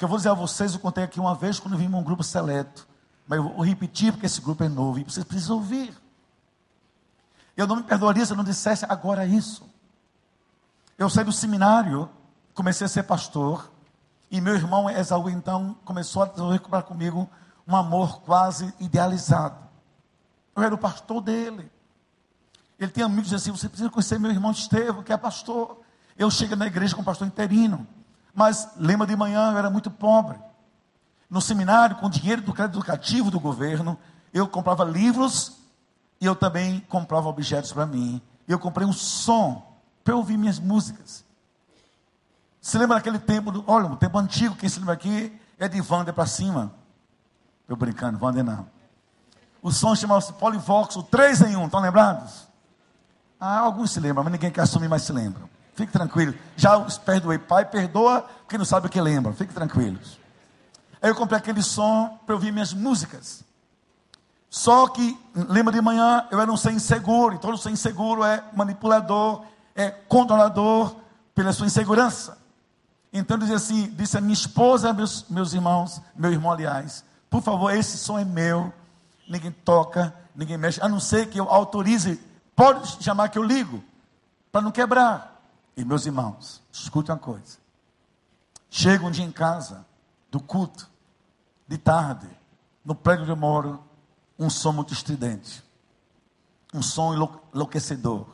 [0.00, 2.24] que eu vou dizer a vocês, eu contei aqui uma vez quando vimos um grupo
[2.24, 2.88] seleto.
[3.28, 5.94] Mas eu vou repetir porque esse grupo é novo e vocês precisam ouvir.
[7.60, 9.68] Eu não me perdoaria se eu não dissesse agora isso.
[10.96, 12.08] Eu saí do seminário,
[12.54, 13.70] comecei a ser pastor,
[14.30, 17.28] e meu irmão Esaú então começou a desenvolver comigo
[17.68, 19.58] um amor quase idealizado.
[20.56, 21.70] Eu era o pastor dele.
[22.78, 25.82] Ele tem amigos assim, você precisa conhecer meu irmão Estevão, que é pastor.
[26.16, 27.86] Eu chego na igreja com pastor interino.
[28.34, 30.38] Mas lembra de manhã eu era muito pobre.
[31.28, 33.98] No seminário, com dinheiro do crédito educativo do governo,
[34.32, 35.59] eu comprava livros
[36.20, 38.20] e eu também comprava objetos para mim.
[38.46, 39.66] Eu comprei um som
[40.04, 41.24] para ouvir minhas músicas.
[42.60, 45.80] Se lembra daquele tempo, do, olha, um tempo antigo, quem se lembra aqui é de
[45.80, 46.72] Wander para cima.
[47.66, 48.66] Eu brincando, Wander não.
[49.62, 52.48] O som chamava-se Polivox, o 3 em 1, estão lembrados?
[53.38, 55.48] Ah, alguns se lembram, mas ninguém quer assumir, mas se lembram.
[55.74, 56.34] Fique tranquilo.
[56.56, 57.38] Já os perdoei.
[57.38, 59.32] Pai, perdoa quem não sabe o que lembra.
[59.32, 60.18] Fique tranquilos.
[61.00, 63.42] Aí eu comprei aquele som para ouvir minhas músicas.
[64.50, 67.36] Só que, lembra de manhã, eu era um ser inseguro.
[67.36, 69.44] E todo ser inseguro é manipulador,
[69.76, 70.96] é controlador
[71.32, 72.36] pela sua insegurança.
[73.12, 77.40] Então eu dizia assim, disse a minha esposa, meus, meus irmãos, meu irmão, aliás, Por
[77.40, 78.72] favor, esse som é meu.
[79.28, 82.20] Ninguém toca, ninguém mexe, a não ser que eu autorize.
[82.56, 83.82] Pode chamar que eu ligo,
[84.50, 85.40] para não quebrar.
[85.76, 87.58] E meus irmãos, escute uma coisa.
[88.68, 89.86] Chego um dia em casa,
[90.30, 90.90] do culto,
[91.68, 92.26] de tarde,
[92.84, 93.82] no prédio onde eu moro,
[94.40, 95.62] um som muito estridente.
[96.72, 97.12] Um som
[97.52, 98.26] enlouquecedor.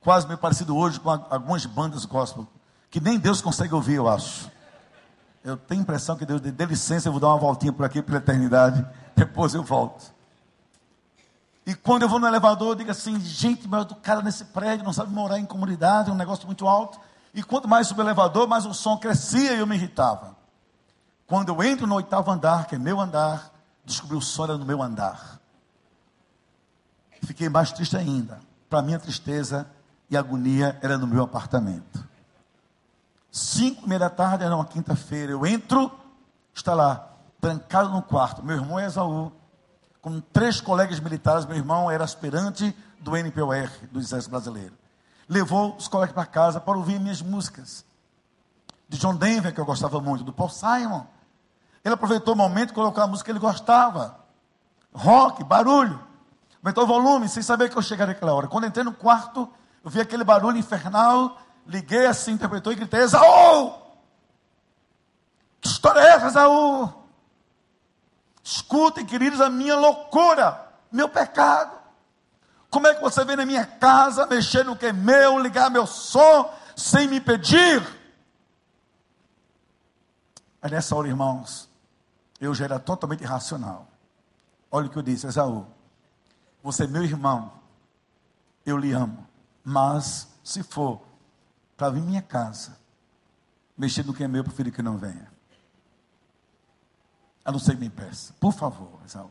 [0.00, 2.46] Quase meio parecido hoje com algumas bandas gospel,
[2.90, 4.50] que nem Deus consegue ouvir, eu acho.
[5.44, 8.02] Eu tenho a impressão que Deus dê licença, eu vou dar uma voltinha por aqui
[8.02, 8.84] pela eternidade,
[9.14, 10.12] depois eu volto.
[11.64, 14.84] E quando eu vou no elevador, eu digo assim, gente, mas o cara nesse prédio
[14.84, 17.00] não sabe morar em comunidade, é um negócio muito alto.
[17.32, 20.36] E quanto mais subo o elevador, mais o som crescia e eu me irritava.
[21.26, 23.53] Quando eu entro no oitavo andar, que é meu andar,
[23.84, 25.40] descobri o era no meu andar.
[27.22, 28.40] Fiquei mais triste ainda.
[28.68, 29.66] Para minha tristeza
[30.10, 32.04] e agonia era no meu apartamento.
[33.30, 35.32] Cinco e meia da tarde, era uma quinta-feira.
[35.32, 35.90] Eu entro,
[36.54, 38.44] está lá, trancado no quarto.
[38.44, 39.32] Meu irmão é Esaú,
[40.00, 41.44] com três colegas militares.
[41.44, 44.74] Meu irmão era aspirante do NPOR, do Exército Brasileiro.
[45.28, 47.84] Levou os colegas para casa para ouvir minhas músicas.
[48.88, 51.06] De John Denver, que eu gostava muito, do Paul Simon.
[51.84, 54.18] Ele aproveitou o momento e colocou a música que ele gostava.
[54.92, 56.00] Rock, barulho.
[56.62, 58.48] Aumentou o volume, sem saber que eu chegaria naquela hora.
[58.48, 59.48] Quando entrei no quarto,
[59.84, 63.82] eu vi aquele barulho infernal liguei assim, interpretou e gritei: Esaú!
[65.60, 66.92] Que história é essa, Esaú?
[68.42, 71.78] Escutem, queridos, a minha loucura, meu pecado.
[72.68, 75.86] Como é que você vem na minha casa, mexer no que é meu, ligar meu
[75.86, 77.82] som, sem me pedir?
[80.60, 81.68] É nessa hora, irmãos,
[82.44, 83.88] eu já era totalmente irracional.
[84.70, 85.66] Olha o que eu disse, Esaú.
[86.62, 87.52] Você é meu irmão,
[88.64, 89.26] eu lhe amo.
[89.62, 91.00] Mas, se for
[91.76, 92.76] para vir minha casa,
[93.76, 95.32] mexer no que é meu, eu prefiro que não venha.
[97.44, 98.34] A não ser que me peça.
[98.40, 99.30] Por favor, Esaú.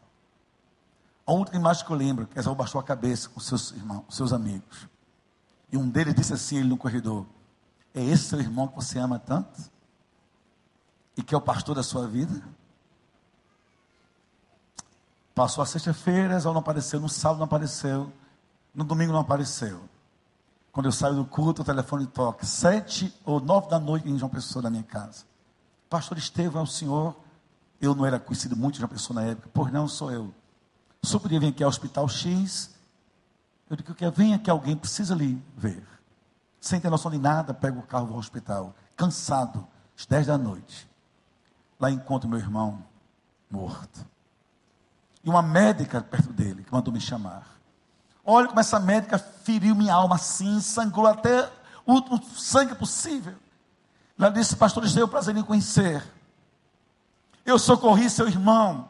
[1.26, 4.34] A última imagem que eu lembro, que Esaú baixou a cabeça com seus irmãos, seus
[4.34, 4.88] amigos.
[5.72, 7.26] E um deles disse assim, ele no corredor:
[7.94, 9.72] É esse seu irmão que você ama tanto?
[11.18, 12.44] E que é o pastor da sua vida?
[15.34, 18.12] Passou a sexta-feira, Esaú não apareceu, no sábado não apareceu,
[18.74, 19.82] no domingo não apareceu.
[20.72, 22.46] Quando eu saio do culto, o telefone toca.
[22.46, 25.26] Sete ou nove da noite em João Pessoa, na minha casa.
[25.90, 27.16] Pastor Estevão é o senhor.
[27.80, 29.50] Eu não era conhecido muito de João Pessoa na época.
[29.54, 30.34] Pois não, sou eu.
[31.04, 32.72] Senhor podia vir aqui ao Hospital X?
[33.70, 35.86] Eu digo que vem aqui alguém, precisa lhe ver.
[36.60, 38.74] Sem ter noção de nada, pego o carro do hospital.
[38.96, 39.68] Cansado,
[39.98, 40.90] às dez da noite.
[41.80, 42.84] Lá encontro meu irmão
[43.52, 44.06] morto.
[45.24, 47.48] E uma médica perto dele, que mandou me chamar.
[48.26, 51.50] Olha como essa médica feriu minha alma assim, sangrou até
[51.86, 53.36] o último sangue possível.
[54.18, 56.04] Ela disse, pastor, eu prazer em conhecer.
[57.46, 58.90] Eu socorri seu irmão.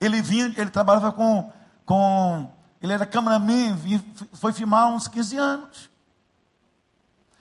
[0.00, 1.50] Ele vinha, ele trabalhava com,
[1.84, 3.76] com ele era cameraman,
[4.34, 5.90] foi filmar uns 15 anos.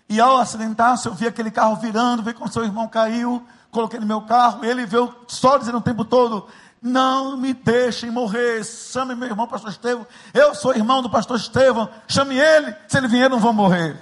[0.09, 4.05] E ao acidentar-se, eu vi aquele carro virando, vi como seu irmão caiu, coloquei no
[4.05, 6.47] meu carro, ele veio só dizendo o tempo todo,
[6.81, 8.63] não me deixem morrer.
[8.63, 10.07] Chame meu irmão, pastor Estevão.
[10.33, 11.89] Eu sou irmão do pastor Estevão.
[12.07, 12.75] Chame ele.
[12.87, 14.01] Se ele vier, não vou morrer.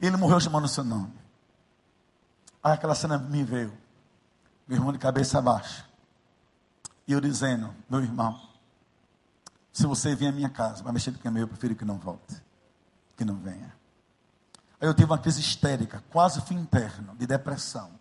[0.00, 1.12] Ele morreu chamando o seu nome.
[2.62, 3.72] Aí aquela cena me veio.
[4.66, 5.84] Meu irmão de cabeça baixa.
[7.06, 8.40] E eu dizendo, meu irmão,
[9.72, 11.98] se você vier à minha casa, vai mexer com o meu, eu prefiro que não
[11.98, 12.40] volte.
[13.16, 13.74] Que não venha.
[14.80, 17.99] Aí eu tive uma crise histérica, quase fim interno, de depressão.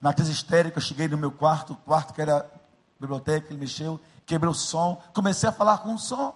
[0.00, 2.50] Na crise histérica, eu cheguei no meu quarto, quarto que era
[2.98, 6.34] biblioteca, ele mexeu, quebrou o som, comecei a falar com o som.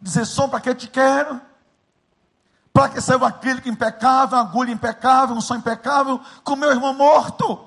[0.00, 1.40] Dizer, som, para que eu te quero?
[2.72, 7.66] Para que saiu uma crítica impecável, agulha impecável, um som impecável, com meu irmão morto.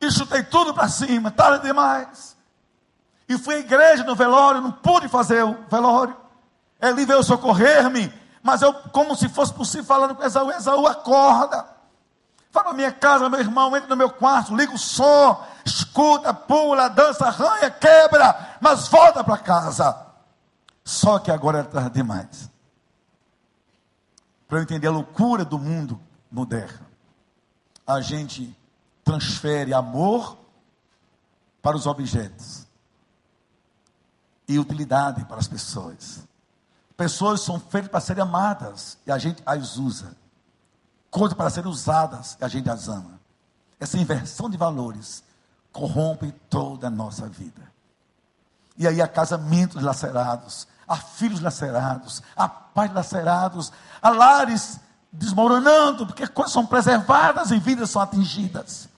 [0.00, 2.36] E chutei tudo para cima, tarde demais.
[3.28, 6.16] E fui à igreja no velório, não pude fazer o velório.
[6.80, 11.66] Ele veio socorrer-me, mas eu, como se fosse possível, falando com Esaú, Esaú, acorda.
[12.52, 16.88] Vai para minha casa, meu irmão, entra no meu quarto, liga o som, escuta, pula,
[16.88, 20.06] dança, arranha, quebra, mas volta para casa.
[20.84, 22.50] Só que agora é tarde demais.
[24.46, 25.98] Para eu entender a loucura do mundo
[26.30, 26.86] moderno,
[27.86, 28.54] a gente
[29.02, 30.36] transfere amor
[31.62, 32.66] para os objetos
[34.46, 36.28] e utilidade para as pessoas.
[36.98, 40.14] Pessoas são feitas para serem amadas e a gente as usa
[41.12, 43.20] coisas para serem usadas e a gente as ama.
[43.78, 45.22] Essa inversão de valores
[45.70, 47.70] corrompe toda a nossa vida.
[48.78, 54.80] E aí há casamentos lacerados, há filhos lacerados, há pais lacerados, há lares
[55.12, 58.88] desmoronando, porque coisas são preservadas e vidas são atingidas.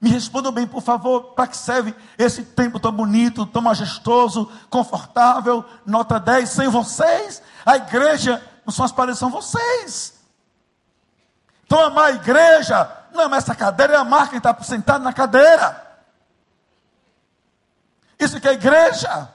[0.00, 5.64] Me respondam bem, por favor, para que serve esse templo tão bonito, tão majestoso, confortável,
[5.84, 7.42] nota 10, sem vocês?
[7.64, 10.15] A igreja não são as paredes, são vocês.
[11.68, 15.84] Amar a igreja não mais essa cadeira, é amar quem está sentado na cadeira.
[18.18, 19.28] Isso que é igreja.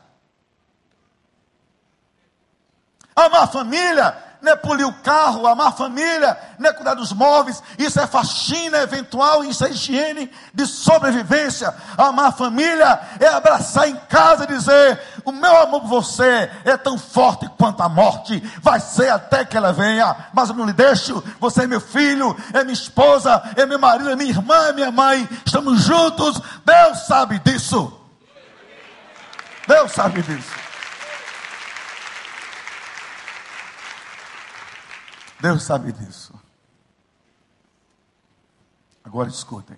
[3.16, 7.14] Amar a família não é polir o carro, amar a família, não é cuidar dos
[7.14, 11.74] móveis, isso é faxina eventual, isso é higiene de sobrevivência.
[11.98, 16.76] Amar a família é abraçar em casa e dizer: o meu amor por você é
[16.76, 20.74] tão forte quanto a morte, vai ser até que ela venha, mas eu não lhe
[20.74, 21.24] deixo.
[21.40, 24.92] Você é meu filho, é minha esposa, é meu marido, é minha irmã, é minha
[24.92, 26.42] mãe, estamos juntos.
[26.66, 27.98] Deus sabe disso.
[29.68, 30.61] Deus sabe disso.
[35.42, 36.40] Deus sabe disso.
[39.04, 39.78] Agora escutem.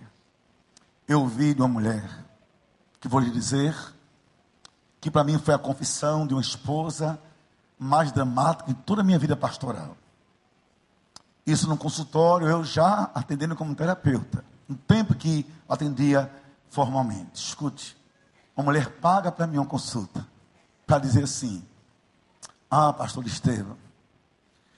[1.08, 2.04] Eu ouvi de uma mulher
[3.00, 3.74] que vou lhe dizer
[5.00, 7.18] que para mim foi a confissão de uma esposa
[7.80, 9.96] mais dramática em toda a minha vida pastoral.
[11.46, 14.44] Isso no consultório, eu já atendendo como terapeuta.
[14.68, 16.30] No tempo que atendia
[16.70, 17.36] formalmente.
[17.36, 17.98] Escute,
[18.56, 20.28] uma mulher paga para mim uma consulta
[20.86, 21.66] para dizer assim:
[22.70, 23.78] Ah, pastor Estevam,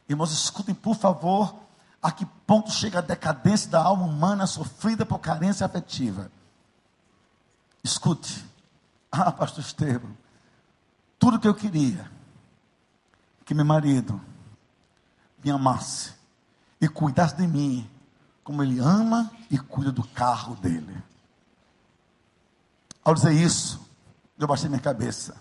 [0.08, 1.56] Irmãos, escutem, por favor,
[2.01, 6.32] a que ponto chega a decadência da alma humana sofrida por carência afetiva.
[7.84, 8.45] Escute.
[9.12, 10.16] Ah, pastor Estevam,
[11.18, 12.12] tudo que eu queria,
[13.45, 14.20] que meu marido
[15.43, 16.14] me amasse
[16.82, 17.89] e cuidasse de mim,
[18.43, 21.01] como ele ama e cuida do carro dele.
[23.03, 23.88] Ao dizer isso,
[24.38, 25.36] eu baixei minha cabeça.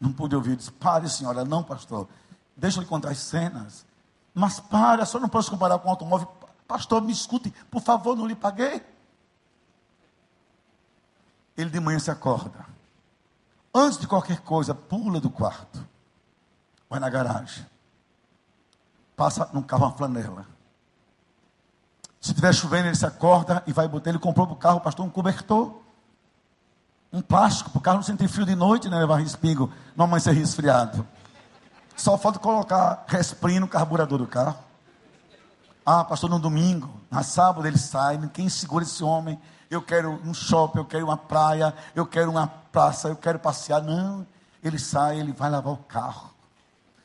[0.00, 0.56] Não pude ouvir.
[0.56, 1.44] Disse, pare, senhora.
[1.44, 2.08] Não, pastor.
[2.56, 3.84] Deixa eu lhe contar as cenas.
[4.34, 6.28] Mas para, só não posso comparar com automóvel.
[6.66, 8.84] Pastor, me escute, por favor, não lhe paguei.
[11.56, 12.64] Ele de manhã se acorda.
[13.74, 15.86] Antes de qualquer coisa, pula do quarto.
[16.88, 17.66] Vai na garagem.
[19.16, 20.46] Passa num carro uma flanela.
[22.20, 24.10] Se estiver chovendo, ele se acorda e vai botar.
[24.10, 25.80] Ele comprou para o carro, pastor, um cobertor.
[27.12, 28.98] Um plástico, para o carro não sentir frio de noite, né?
[28.98, 31.06] Levar respingo, não amanhecer resfriado.
[31.96, 34.58] Só falta colocar resprim no carburador do carro.
[35.84, 38.18] Ah, pastor, no domingo, na sábado ele sai.
[38.28, 39.40] Quem segura esse homem?
[39.68, 43.82] Eu quero um shopping, eu quero uma praia, eu quero uma praça, eu quero passear.
[43.82, 44.26] Não,
[44.62, 46.30] ele sai, ele vai lavar o carro.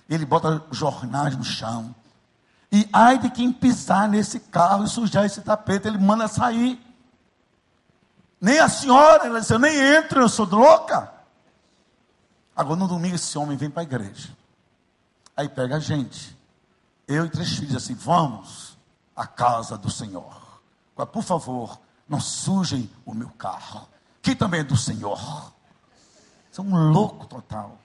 [0.10, 1.94] Ele bota jornais no chão.
[2.72, 6.80] E ai de quem pisar nesse carro e sujar esse tapete, ele manda sair.
[8.40, 11.12] Nem a senhora, ela disse, eu nem entro, eu sou louca.
[12.56, 14.30] Agora no domingo esse homem vem para a igreja.
[15.38, 16.36] Aí pega a gente.
[17.08, 18.76] Eu e três filhos assim, vamos
[19.16, 20.36] à casa do Senhor.
[21.14, 21.80] Por favor,
[22.10, 23.88] não sujem o meu carro,
[24.20, 25.54] que também é do Senhor.
[26.52, 27.78] São um louco total.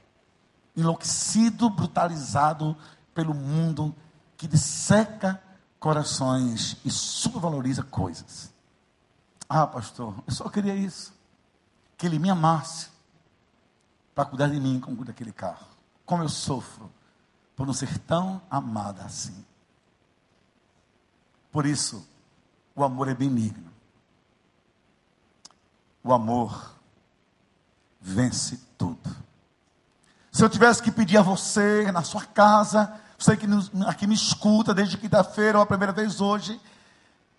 [0.75, 2.75] Enlouquecido, brutalizado
[3.15, 3.95] pelo mundo
[4.39, 5.41] que disseca
[5.79, 8.51] corações e supervaloriza coisas.
[9.47, 11.13] Ah, pastor, eu só queria isso.
[11.99, 12.89] Que ele me amasse
[14.15, 15.67] para cuidar de mim como daquele carro.
[16.07, 16.91] Como eu sofro
[17.63, 19.45] por não ser tão amada assim.
[21.53, 22.05] Por isso,
[22.75, 23.71] o amor é benigno.
[26.03, 26.75] O amor
[28.01, 29.09] vence tudo.
[30.33, 33.47] Se eu tivesse que pedir a você, na sua casa, você que
[33.87, 36.61] aqui me escuta desde quinta-feira ou a primeira vez hoje,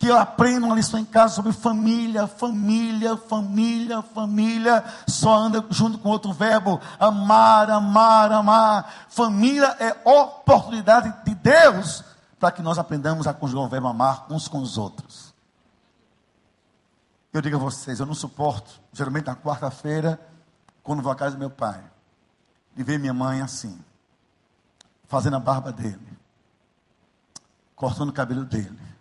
[0.04, 5.98] que eu aprenda uma lição em casa sobre família, família, família, família, só anda junto
[5.98, 9.08] com outro verbo, amar, amar, amar.
[9.08, 12.04] Família é oportunidade de Deus
[12.38, 15.34] para que nós aprendamos a conjugar o verbo amar uns com os outros.
[17.32, 20.20] Eu digo a vocês, eu não suporto, geralmente na quarta-feira,
[20.84, 21.82] quando vou à casa do meu pai,
[22.76, 23.80] de ver minha mãe assim,
[25.08, 26.20] fazendo a barba dele,
[27.74, 28.93] cortando o cabelo dele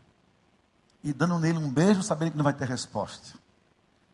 [1.02, 3.38] e dando nele um beijo, sabendo que não vai ter resposta.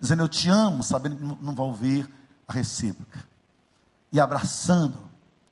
[0.00, 2.08] Dizendo eu te amo, sabendo que não vai ouvir
[2.46, 3.26] a recíproca.
[4.10, 4.98] E abraçando,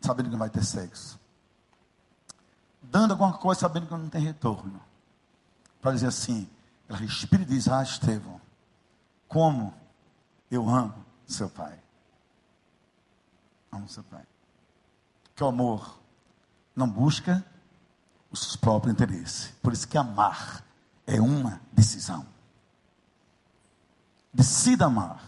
[0.00, 1.18] sabendo que não vai ter sexo.
[2.80, 4.80] Dando alguma coisa, sabendo que não tem retorno.
[5.82, 6.48] Para dizer assim,
[6.88, 8.40] ela respira e diz: Ah, Estevão,
[9.28, 9.74] como
[10.50, 10.94] eu amo
[11.26, 11.78] seu pai.
[13.70, 14.22] Amo seu pai.
[15.34, 15.98] Que o amor
[16.74, 17.44] não busca
[18.30, 19.52] os próprios interesses.
[19.62, 20.65] Por isso que amar
[21.06, 22.26] é uma decisão.
[24.32, 25.22] Decida amar,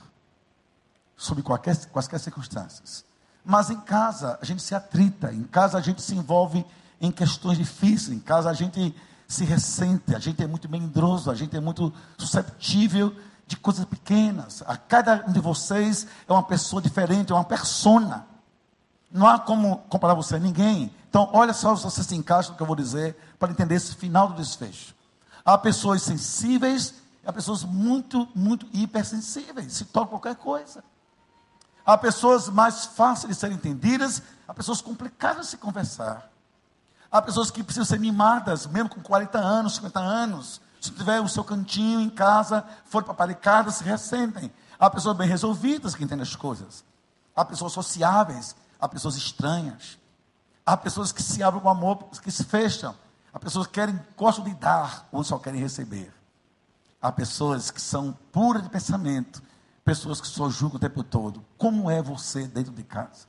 [1.17, 3.05] sob qualquer, quaisquer circunstâncias.
[3.45, 6.65] Mas em casa a gente se atrita, em casa a gente se envolve
[7.01, 8.95] em questões difíceis, em casa a gente
[9.27, 13.15] se ressente, a gente é muito melindroso, a gente é muito susceptível
[13.47, 14.63] de coisas pequenas.
[14.67, 18.27] A cada um de vocês é uma pessoa diferente, é uma persona.
[19.11, 20.93] Não há como comparar você a ninguém.
[21.09, 23.95] Então, olha só se você se encaixa no que eu vou dizer para entender esse
[23.95, 24.95] final do desfecho.
[25.49, 26.93] Há pessoas sensíveis,
[27.25, 30.85] há pessoas muito, muito hipersensíveis, se toca qualquer coisa.
[31.87, 36.31] Há pessoas mais fáceis de serem entendidas, há pessoas complicadas de se conversar.
[37.11, 40.61] Há pessoas que precisam ser mimadas, mesmo com 40 anos, 50 anos.
[40.83, 44.53] Se tiver o seu cantinho em casa, for paparicada, se ressentem.
[44.79, 46.85] Há pessoas bem resolvidas que entendem as coisas.
[47.35, 49.97] Há pessoas sociáveis, há pessoas estranhas.
[50.67, 52.95] Há pessoas que se abrem com amor, que se fecham.
[53.33, 56.13] Há pessoas que querem, gostam de dar, ou só querem receber.
[57.01, 59.43] Há pessoas que são puras de pensamento,
[59.85, 61.45] pessoas que só julgam o tempo todo.
[61.57, 63.27] Como é você dentro de casa?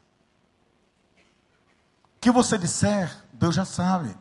[2.15, 4.15] O que você disser, Deus já sabe.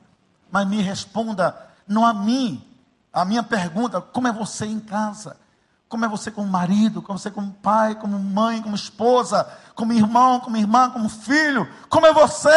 [0.50, 1.56] Mas me responda,
[1.86, 2.64] não a mim,
[3.12, 5.36] a minha pergunta: como é você em casa?
[5.88, 10.38] Como é você como marido, como você como pai, como mãe, como esposa, como irmão,
[10.38, 11.66] como irmã, como filho?
[11.88, 12.50] Como é você?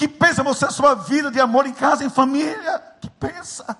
[0.00, 2.82] Que pensa você a sua vida de amor em casa, em família?
[3.02, 3.76] Que pensa?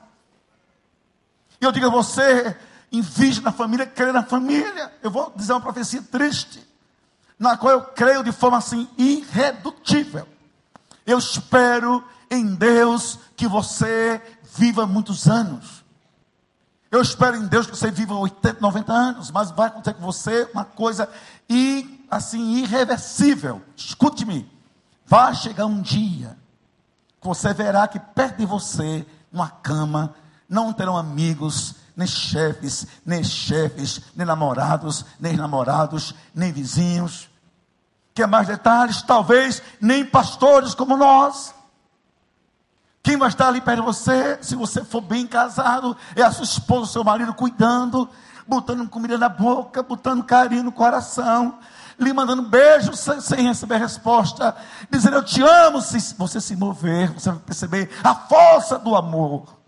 [1.58, 2.54] E eu digo a você,
[2.92, 4.92] investe na família, crê na família.
[5.02, 6.62] Eu vou dizer uma profecia triste,
[7.38, 10.28] na qual eu creio de forma assim irredutível.
[11.06, 14.20] Eu espero em Deus que você
[14.54, 15.82] viva muitos anos.
[16.90, 20.46] Eu espero em Deus que você viva 80, 90 anos, mas vai acontecer com você
[20.52, 21.08] uma coisa
[22.10, 23.62] assim irreversível.
[23.74, 24.59] Escute-me.
[25.10, 26.38] Vai chegar um dia
[27.20, 30.14] que você verá que perto de você, numa cama,
[30.48, 37.28] não terão amigos, nem chefes, nem chefes, nem namorados, nem namorados, nem vizinhos.
[38.14, 39.02] Quer mais detalhes?
[39.02, 41.52] Talvez nem pastores como nós.
[43.02, 46.44] Quem vai estar ali perto de você, se você for bem casado, é a sua
[46.44, 48.08] esposa, o seu marido cuidando,
[48.46, 51.58] botando comida na boca, botando carinho no coração,
[52.00, 54.56] lhe mandando beijos sem, sem, receber resposta,
[54.90, 55.80] dizendo eu te amo.
[55.80, 59.60] Se você se mover, você vai perceber a força do amor.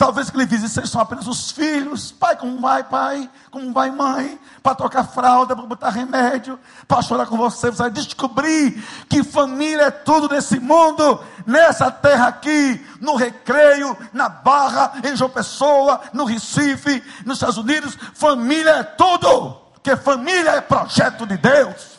[0.00, 2.10] Talvez que ele visite são apenas os filhos.
[2.10, 3.28] Pai, como vai, pai?
[3.50, 4.40] Como vai, mãe?
[4.62, 7.70] Para trocar fralda, para botar remédio, para chorar com você.
[7.70, 14.30] Você vai descobrir que família é tudo nesse mundo, nessa terra aqui, no recreio, na
[14.30, 17.94] Barra, em João Pessoa, no Recife, nos Estados Unidos.
[18.14, 19.69] Família é tudo.
[19.82, 21.98] Porque família é projeto de Deus.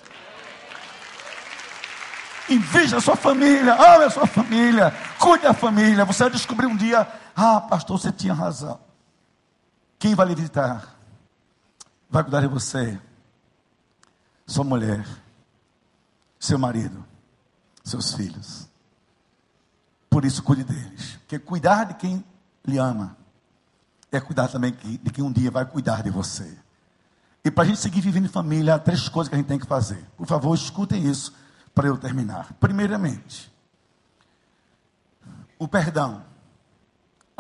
[2.50, 6.06] Invista a sua família, ame a sua família, cuide da família.
[6.06, 8.80] Você vai descobrir um dia ah, pastor, você tinha razão.
[9.98, 10.96] Quem vai lhe visitar?
[12.10, 13.00] Vai cuidar de você?
[14.46, 15.06] Sua mulher,
[16.40, 17.06] seu marido,
[17.84, 18.68] seus filhos.
[20.10, 21.18] Por isso, cuide deles.
[21.22, 22.24] Porque cuidar de quem
[22.66, 23.16] lhe ama
[24.12, 26.61] é cuidar também de quem um dia vai cuidar de você.
[27.44, 29.60] E para a gente seguir vivendo em família, há três coisas que a gente tem
[29.60, 30.04] que fazer.
[30.16, 31.34] Por favor, escutem isso
[31.74, 32.54] para eu terminar.
[32.60, 33.52] Primeiramente,
[35.58, 36.24] o perdão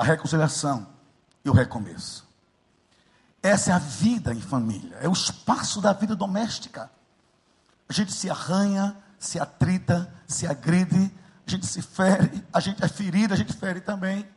[0.02, 0.88] a reconciliação
[1.46, 2.28] e o recomeço.
[3.44, 6.90] Essa é a vida em família, é o espaço da vida doméstica.
[7.88, 11.12] A gente se arranha, se atrita, se agride,
[11.46, 14.28] a gente se fere, a gente é ferido, a gente fere também.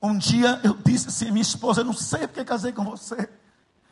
[0.00, 3.28] Um dia eu disse assim, minha esposa, eu não sei porque casei com você.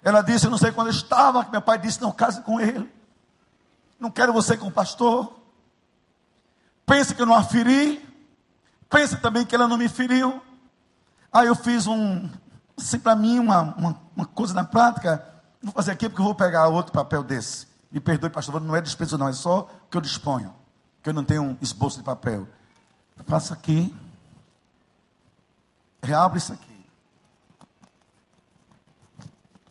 [0.03, 2.61] Ela disse, eu não sei quando eu estava, que meu pai disse, não case com
[2.61, 2.91] ele.
[3.99, 5.33] Não quero você como pastor.
[6.85, 8.05] Pense que eu não a feri.
[8.89, 10.41] Pense também que ela não me feriu.
[11.33, 12.31] Aí eu fiz um,
[12.79, 15.27] assim para mim, uma, uma, uma, coisa na prática.
[15.63, 17.67] Vou fazer aqui porque eu vou pegar outro papel desse.
[17.91, 20.55] Me perdoe, pastor, não é desprezo, não, é só o que eu disponho.
[21.03, 22.47] Que eu não tenho um esboço de papel.
[23.27, 23.95] Faça aqui.
[26.03, 26.76] Reabre isso aqui.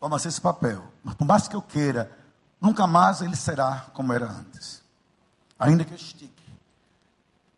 [0.05, 0.83] Toma esse papel.
[1.03, 2.15] Mas por mais que eu queira,
[2.61, 4.83] nunca mais ele será como era antes.
[5.57, 6.43] Ainda que eu estique.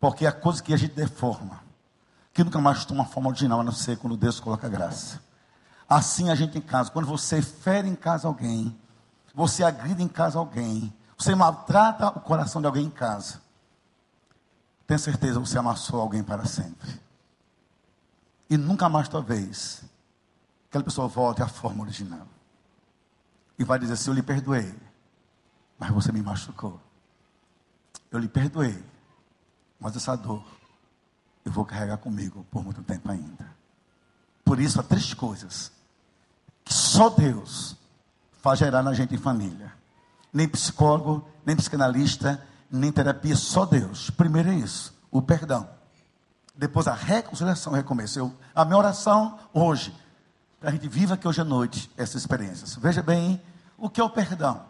[0.00, 1.62] Porque é a coisa que a gente deforma,
[2.32, 5.20] que nunca mais toma forma original, a não ser quando Deus coloca graça.
[5.86, 8.74] Assim a gente em casa, quando você fere em casa alguém,
[9.34, 13.42] você agride em casa alguém, você maltrata o coração de alguém em casa,
[14.86, 16.98] tenha certeza você amassou alguém para sempre.
[18.48, 19.82] E nunca mais, talvez,
[20.70, 22.26] aquela pessoa volte à forma original.
[23.58, 24.74] E vai dizer assim: Eu lhe perdoei,
[25.78, 26.80] mas você me machucou.
[28.10, 28.82] Eu lhe perdoei,
[29.78, 30.44] mas essa dor
[31.44, 33.56] eu vou carregar comigo por muito tempo ainda.
[34.44, 35.72] Por isso, há três coisas
[36.64, 37.76] que só Deus
[38.42, 39.72] faz gerar na gente em família.
[40.32, 44.10] Nem psicólogo, nem psicanalista, nem terapia, só Deus.
[44.10, 45.68] Primeiro é isso, o perdão.
[46.54, 48.18] depois a reconciliação, recomeço.
[48.18, 49.94] Eu, a minha oração hoje,
[50.60, 52.74] para a gente viva aqui hoje à noite essas experiências.
[52.76, 53.40] Veja bem,
[53.76, 54.62] o que é o perdão?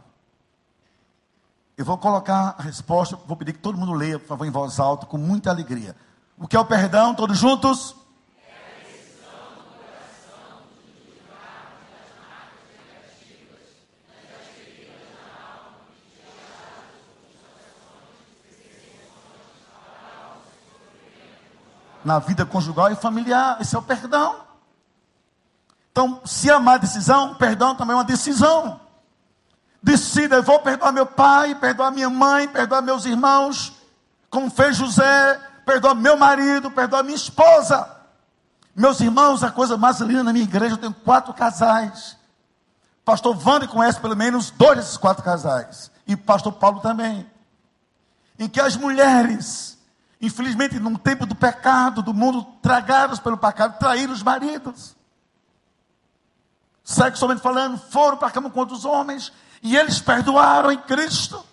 [1.76, 4.78] Eu vou colocar a resposta, vou pedir que todo mundo leia, por favor, em voz
[4.78, 5.96] alta, com muita alegria.
[6.36, 7.14] O que é o perdão?
[7.14, 7.96] Todos juntos?
[22.04, 23.58] na vida conjugal e familiar.
[23.60, 24.47] Esse é o perdão.
[25.98, 28.80] Então, se amar a decisão, perdão também é uma decisão.
[29.82, 33.72] Decida, eu vou perdoar meu pai, perdoar minha mãe, perdoar meus irmãos,
[34.30, 37.96] como fez José, perdoar meu marido, perdoar minha esposa.
[38.76, 42.16] Meus irmãos, a coisa mais linda na minha igreja, eu tenho quatro casais.
[43.04, 45.90] Pastor Wander conhece pelo menos dois desses quatro casais.
[46.06, 47.28] E pastor Paulo também.
[48.38, 49.76] Em que as mulheres
[50.20, 54.97] Infelizmente, num tempo do pecado, do mundo, tragados pelo pecado, traíram os maridos.
[56.88, 59.30] Sexualmente falando, foram para a cama com outros homens,
[59.62, 61.44] e eles perdoaram em Cristo,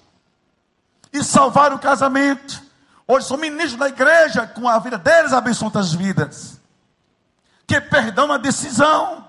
[1.11, 2.63] e salvaram o casamento.
[3.05, 6.57] Hoje são ministros da igreja, com a vida deles abençoam outras vidas.
[7.67, 9.27] Que perdão a decisão.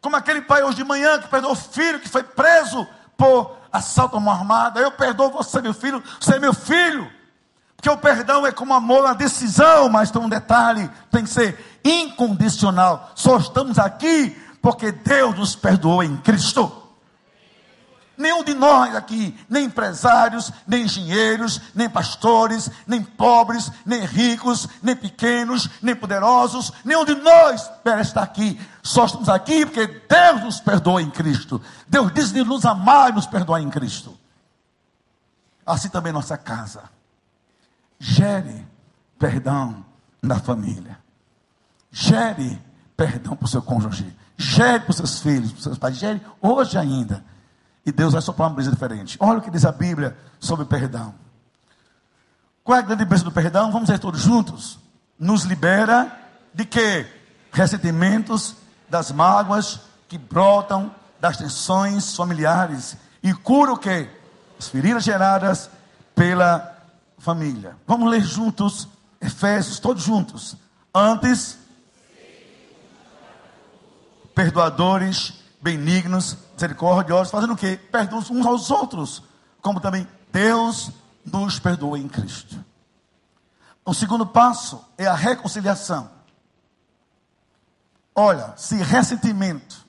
[0.00, 2.84] Como aquele pai hoje de manhã que perdoou o filho que foi preso
[3.16, 4.80] por assalto a mão armada.
[4.80, 7.08] Eu perdoo você, meu filho, você é meu filho.
[7.76, 11.80] Porque o perdão é como amor, uma decisão, mas tem um detalhe: tem que ser
[11.84, 13.12] incondicional.
[13.14, 16.76] Só estamos aqui porque Deus nos perdoou em Cristo.
[18.16, 24.94] Nenhum de nós aqui, nem empresários, nem engenheiros, nem pastores, nem pobres, nem ricos, nem
[24.94, 28.60] pequenos, nem poderosos, nenhum de nós merece estar aqui.
[28.82, 31.62] Só estamos aqui porque Deus nos perdoou em Cristo.
[31.88, 34.18] Deus diz de nos amar e nos perdoar em Cristo.
[35.64, 36.82] Assim também nossa casa
[38.00, 38.66] Gere
[39.18, 39.84] perdão
[40.22, 40.98] na família.
[41.92, 42.60] Gere
[42.96, 44.16] perdão para o seu cônjuge.
[44.40, 45.96] Gere para os seus filhos, para os seus pais.
[45.96, 47.24] Gere hoje ainda.
[47.84, 49.16] E Deus vai soprar uma brisa diferente.
[49.20, 51.14] Olha o que diz a Bíblia sobre perdão.
[52.64, 53.70] Qual é a grande bênção do perdão?
[53.70, 54.78] Vamos ler todos juntos.
[55.18, 56.10] Nos libera
[56.54, 57.06] de quê?
[57.52, 58.56] Ressentimentos,
[58.88, 62.96] das mágoas que brotam das tensões familiares.
[63.22, 64.08] E cura o quê?
[64.58, 65.70] As feridas geradas
[66.14, 66.76] pela
[67.18, 67.76] família.
[67.86, 68.88] Vamos ler juntos,
[69.20, 70.56] Efésios, todos juntos.
[70.94, 71.58] Antes,
[74.34, 77.76] perdoadores, benignos, misericordiosos, fazendo o quê?
[77.90, 79.22] Perdoam uns aos outros,
[79.60, 80.90] como também Deus
[81.24, 82.64] nos perdoa em Cristo.
[83.84, 86.10] O segundo passo é a reconciliação.
[88.14, 89.84] Olha, se ressentimento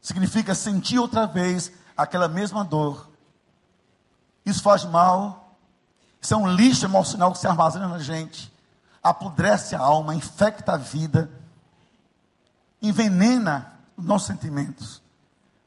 [0.00, 3.10] significa sentir outra vez aquela mesma dor,
[4.44, 5.42] isso faz mal
[6.22, 8.50] isso é um lixo emocional que se armazena na gente,
[9.02, 11.28] apodrece a alma, infecta a vida,
[12.80, 15.02] envenena os nossos sentimentos.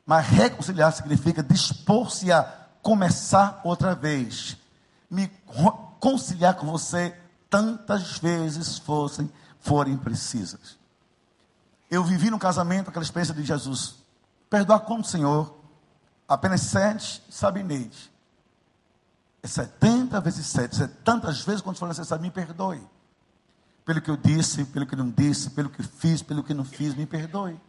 [0.06, 2.44] Mas reconciliar significa dispor-se a
[2.82, 4.58] começar outra vez,
[5.10, 5.28] me
[6.00, 7.16] conciliar com você
[7.50, 10.78] tantas vezes fossem, forem precisas.
[11.90, 13.96] Eu vivi no casamento aquela experiência de Jesus.
[14.50, 15.56] Perdoar como, Senhor?
[16.28, 18.10] Apenas sete sabinetes.
[19.46, 20.84] É 70 vezes 7.
[20.84, 22.82] É tantas vezes quando for necessário, me perdoe.
[23.86, 26.96] Pelo que eu disse, pelo que não disse, pelo que fiz, pelo que não fiz,
[26.96, 27.60] me perdoe.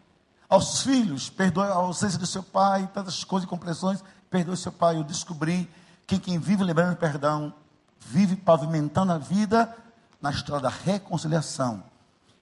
[0.48, 4.96] Aos filhos, perdoe a ausência do seu pai, tantas coisas e compreensões, perdoe seu pai.
[4.96, 5.68] Eu descobri
[6.06, 7.52] que quem vive lembrando perdão,
[7.98, 9.74] vive pavimentando a vida
[10.20, 11.82] na estrada da reconciliação,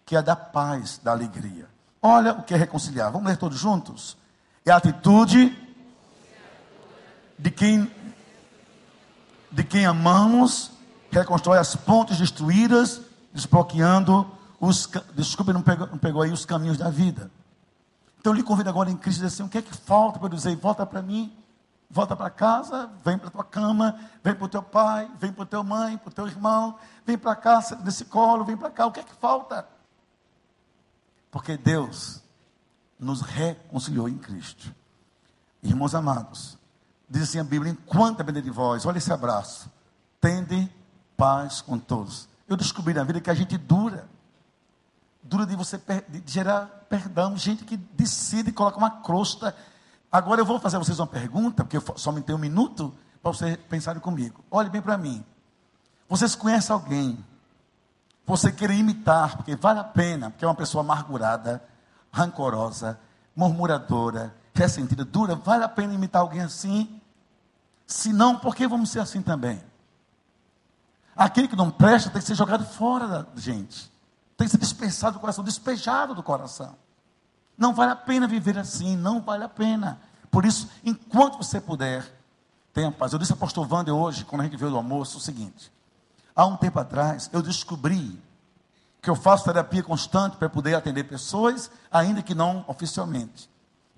[0.05, 1.69] que é da paz, da alegria.
[2.03, 3.11] Olha o que é reconciliar.
[3.11, 4.17] Vamos ler todos juntos?
[4.67, 5.57] É a atitude
[7.39, 7.91] de quem
[9.51, 10.73] de quem amamos,
[11.13, 13.01] reconstrói as pontes destruídas,
[13.33, 14.29] desbloqueando
[14.61, 14.89] os.
[15.15, 17.31] Desculpe, não pegou, não pegou aí os caminhos da vida.
[18.25, 20.35] Então eu lhe convido agora em Cristo assim: o que é que falta para eu
[20.35, 20.57] dizer?
[20.57, 21.31] Volta para mim,
[21.91, 25.47] volta para casa, vem para tua cama, vem para o teu pai, vem para o
[25.47, 28.87] teu mãe, para o teu irmão, vem para cá, nesse colo, vem para cá.
[28.87, 29.69] O que é que falta?
[31.31, 32.23] Porque Deus
[32.99, 34.75] nos reconciliou em Cristo.
[35.63, 36.57] Irmãos amados,
[37.07, 39.71] Diz assim a Bíblia: enquanto depender de vós, olha esse abraço,
[40.19, 40.67] tende
[41.15, 42.27] paz com todos.
[42.49, 44.09] Eu descobri na vida que a gente dura.
[45.25, 49.57] Dura de você de gerar perdão, gente que decide coloca uma crosta.
[50.13, 52.95] Agora eu vou fazer a vocês uma pergunta, porque eu só me tenho um minuto
[53.23, 54.45] para vocês pensarem comigo.
[54.51, 55.25] Olhe bem para mim.
[56.09, 57.25] Vocês conhecem alguém?
[58.27, 61.63] Você querer imitar, porque vale a pena, porque é uma pessoa amargurada,
[62.13, 63.01] rancorosa,
[63.35, 67.01] murmuradora, ressentida, dura, vale a pena imitar alguém assim?
[67.87, 69.61] Se não, por que vamos ser assim também?
[71.17, 73.93] Aquele que não presta tem que ser jogado fora da gente.
[74.37, 76.77] Tem que ser dispersado do coração, despejado do coração.
[77.57, 80.01] Não vale a pena viver assim, não vale a pena.
[80.31, 82.05] Por isso, enquanto você puder,
[82.73, 83.13] tenha paz.
[83.13, 85.73] Eu disse ao pastor Wander hoje, quando a gente veio do almoço, o seguinte:
[86.35, 88.21] há um tempo atrás, eu descobri
[89.01, 93.49] que eu faço terapia constante para poder atender pessoas, ainda que não oficialmente.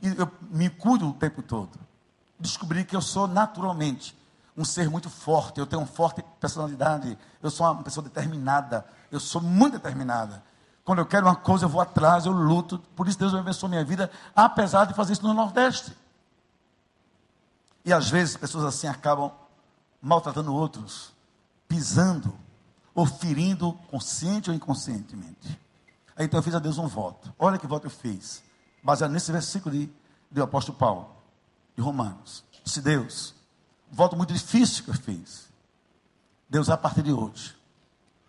[0.03, 1.78] E eu me cuido o tempo todo.
[2.39, 4.14] Descobri que eu sou naturalmente
[4.57, 9.20] um ser muito forte, eu tenho uma forte personalidade, eu sou uma pessoa determinada, eu
[9.20, 10.42] sou muito determinada.
[10.84, 12.78] Quando eu quero uma coisa, eu vou atrás, eu luto.
[12.94, 15.96] Por isso Deus abençoou minha vida, apesar de fazer isso no Nordeste.
[17.84, 19.30] E às vezes pessoas assim acabam
[20.00, 21.12] maltratando outros,
[21.68, 22.32] pisando
[22.94, 25.61] ou ferindo consciente ou inconscientemente.
[26.16, 27.32] Aí então eu fiz a Deus um voto.
[27.38, 28.42] Olha que voto eu fiz.
[28.82, 29.92] Baseado nesse versículo de,
[30.30, 31.14] do apóstolo Paulo,
[31.76, 32.44] de Romanos.
[32.64, 33.36] Disse Deus,
[33.91, 35.47] voto muito difícil que eu fiz.
[36.49, 37.57] Deus, a partir de hoje,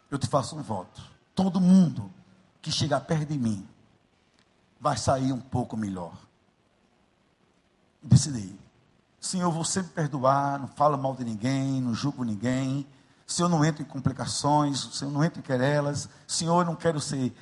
[0.10, 1.02] eu te faço um voto.
[1.36, 2.12] Todo mundo
[2.62, 3.68] que chegar perto de mim
[4.80, 6.14] vai sair um pouco melhor.
[8.02, 8.58] Decidi.
[9.20, 12.88] Senhor, eu vou sempre perdoar, não falo mal de ninguém, não julgo ninguém.
[13.26, 16.08] Senhor, não entro em complicações, Senhor, não entro em querelas.
[16.26, 17.36] Senhor, eu não quero ser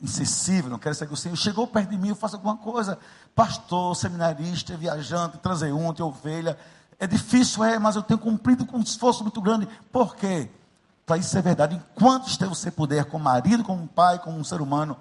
[0.00, 2.98] insensível, não quero ser o Senhor chegou perto de mim, eu faço alguma coisa.
[3.34, 6.58] Pastor, seminarista, viajante, transeunte, ovelha.
[6.98, 9.68] É difícil, é, mas eu tenho cumprido com um esforço muito grande.
[9.92, 10.50] Por quê?
[11.04, 11.74] Para isso ser verdade.
[11.74, 14.96] Enquanto você puder, como marido, como pai, como um ser humano,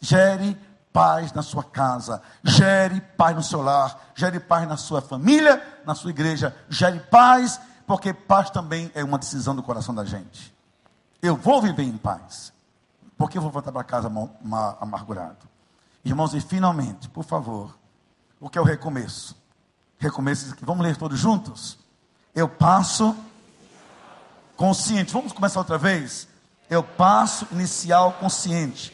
[0.00, 0.56] gere
[0.92, 5.94] paz na sua casa, gere paz no seu lar, gere paz na sua família, na
[5.94, 10.54] sua igreja, gere paz, porque paz também é uma decisão do coração da gente.
[11.20, 12.52] Eu vou viver em paz.
[13.20, 14.10] Porque eu vou voltar para casa
[14.80, 15.46] amargurado.
[16.02, 17.76] Irmãos, e finalmente, por favor,
[18.40, 19.36] o que é o recomeço?
[20.00, 20.64] Recomeço aqui.
[20.64, 21.78] Vamos ler todos juntos?
[22.34, 23.14] Eu passo
[24.56, 25.12] consciente.
[25.12, 26.26] Vamos começar outra vez?
[26.70, 28.92] Eu passo inicial consciente,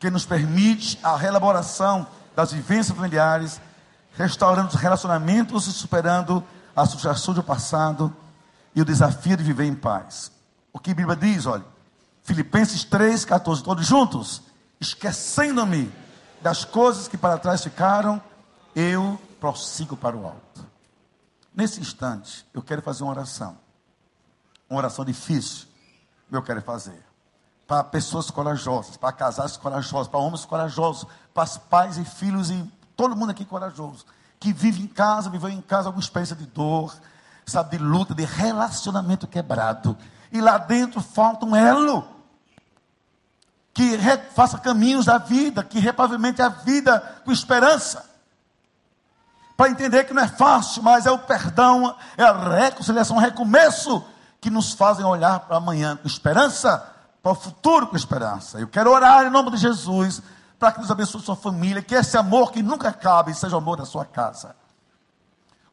[0.00, 3.60] que nos permite a reelaboração das vivências familiares,
[4.16, 6.42] restaurando os relacionamentos e superando
[6.74, 8.14] a frustração do passado
[8.74, 10.32] e o desafio de viver em paz.
[10.72, 11.64] O que a Bíblia diz, olha,
[12.24, 14.42] Filipenses 3, 14, todos juntos.
[14.80, 15.92] Esquecendo-me
[16.42, 18.20] das coisas que para trás ficaram,
[18.74, 20.66] eu prossigo para o alto.
[21.54, 23.58] Nesse instante, eu quero fazer uma oração.
[24.68, 25.66] Uma oração difícil,
[26.30, 27.04] eu quero fazer.
[27.66, 33.16] Para pessoas corajosas, para casais corajosos, para homens corajosos, para pais e filhos e todo
[33.16, 34.04] mundo aqui corajoso.
[34.38, 36.94] Que vive em casa, viveu em casa alguma experiência de dor,
[37.46, 39.96] sabe, de luta, de relacionamento quebrado.
[40.30, 42.06] E lá dentro falta um elo
[43.72, 43.98] que
[44.34, 48.09] faça caminhos da vida, que repavimente a vida com esperança.
[49.60, 54.02] Para entender que não é fácil, mas é o perdão, é a reconciliação, o recomeço
[54.40, 56.82] que nos fazem olhar para amanhã com esperança,
[57.22, 58.58] para o futuro com esperança.
[58.58, 60.22] Eu quero orar em nome de Jesus
[60.58, 63.76] para que Deus abençoe sua família, que esse amor que nunca acaba seja o amor
[63.76, 64.56] da sua casa.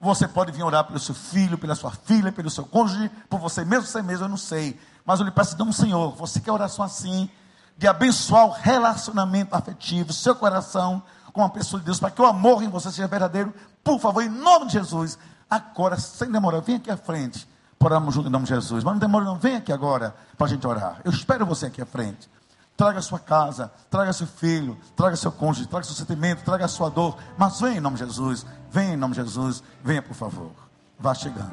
[0.01, 3.63] Você pode vir orar pelo seu filho, pela sua filha, pelo seu cônjuge, por você
[3.63, 4.77] mesmo, você mesmo, eu não sei.
[5.05, 7.29] Mas eu lhe peço, não, Senhor, você quer oração assim,
[7.77, 11.01] de abençoar o relacionamento afetivo, seu coração
[11.34, 13.53] com a pessoa de Deus, para que o amor em você seja verdadeiro,
[13.84, 15.17] por favor, em nome de Jesus.
[15.49, 17.47] Agora, sem demorar, vem aqui à frente,
[17.80, 18.84] orarmos junto em nome de Jesus.
[18.84, 21.01] Mas não demore, não, vem aqui agora para a gente orar.
[21.03, 22.30] Eu espero você aqui à frente.
[22.75, 26.67] Traga a sua casa, traga seu filho, traga seu cônjuge, traga seu sentimento, traga a
[26.67, 27.17] sua dor.
[27.36, 30.51] Mas vem em nome de Jesus, vem em nome de Jesus, venha por favor.
[30.99, 31.51] Vá chegando.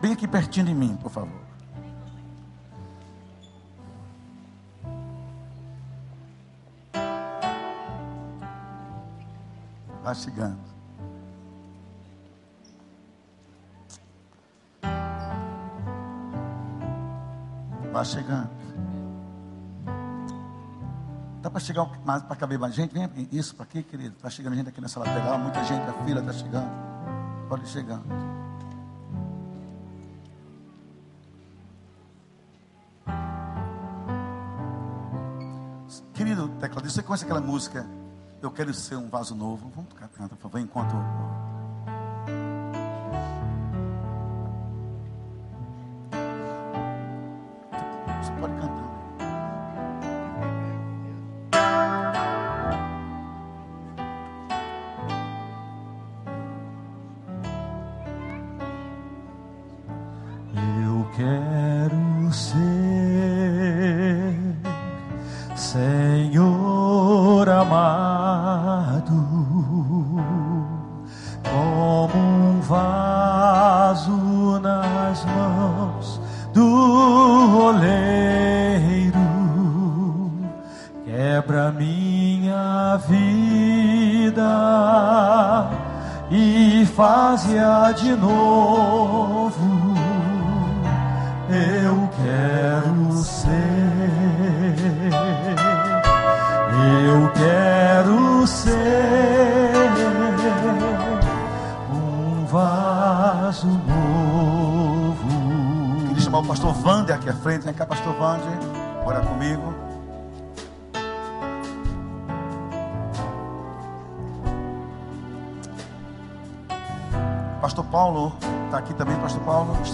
[0.00, 1.43] Bem aqui pertinho de mim, por favor.
[10.04, 10.58] Vá chegando.
[17.90, 18.50] Vá chegando.
[21.40, 22.92] Dá para chegar mais para caber mais gente?
[22.92, 24.14] Vem isso para aqui, querido.
[24.14, 26.70] Está chegando gente aqui nessa lateral, muita gente da fila está chegando.
[27.48, 28.04] Pode ir chegando.
[36.12, 38.03] Querido tecladista, você conhece aquela música?
[38.44, 39.72] Eu quero ser um vaso novo.
[39.74, 40.94] Vamos tocar, por favor, enquanto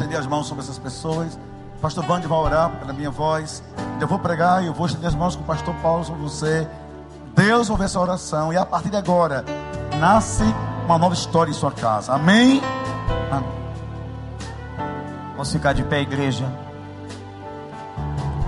[0.01, 1.39] Estender as mãos sobre essas pessoas.
[1.79, 3.63] Pastor Bande vai orar pela minha voz.
[4.01, 6.67] Eu vou pregar e eu vou estender as mãos com o Pastor Paulo sobre você.
[7.37, 9.45] Deus ouve essa oração e a partir de agora
[9.99, 10.43] nasce
[10.87, 12.15] uma nova história em sua casa.
[12.15, 12.63] Amém?
[13.31, 13.51] Amém.
[15.33, 16.51] Vamos ficar de pé, igreja.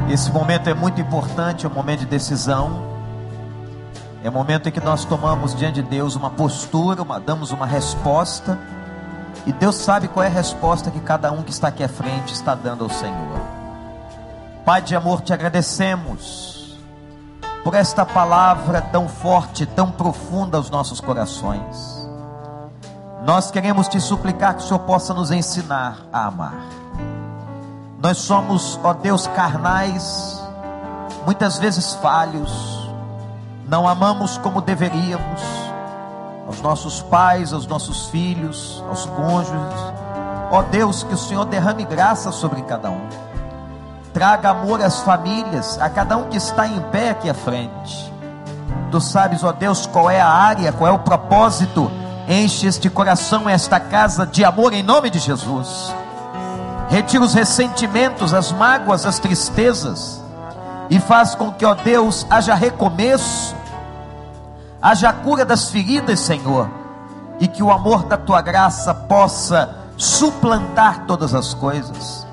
[0.09, 2.83] Esse momento é muito importante, é um momento de decisão.
[4.25, 7.67] É o momento em que nós tomamos diante de Deus uma postura, uma, damos uma
[7.67, 8.59] resposta.
[9.45, 12.33] E Deus sabe qual é a resposta que cada um que está aqui à frente
[12.33, 13.41] está dando ao Senhor.
[14.65, 16.79] Pai de amor, te agradecemos
[17.65, 22.09] por esta palavra tão forte, tão profunda aos nossos corações.
[23.25, 26.67] Nós queremos te suplicar que o Senhor possa nos ensinar a amar.
[28.01, 30.41] Nós somos, ó Deus, carnais,
[31.25, 32.91] muitas vezes falhos,
[33.69, 35.62] não amamos como deveríamos
[36.47, 39.81] aos nossos pais, aos nossos filhos, aos cônjuges.
[40.51, 43.09] Ó Deus, que o Senhor derrame graça sobre cada um.
[44.13, 48.13] Traga amor às famílias, a cada um que está em pé aqui à frente.
[48.91, 51.91] Tu sabes, ó Deus, qual é a área, qual é o propósito.
[52.29, 55.95] Enche este coração, esta casa de amor em nome de Jesus.
[56.91, 60.23] Retira os ressentimentos, as mágoas, as tristezas.
[60.91, 63.57] E faz com que, ó Deus, haja recomeço
[64.83, 66.69] haja cura das feridas, Senhor,
[67.39, 72.27] e que o amor da tua graça possa suplantar todas as coisas.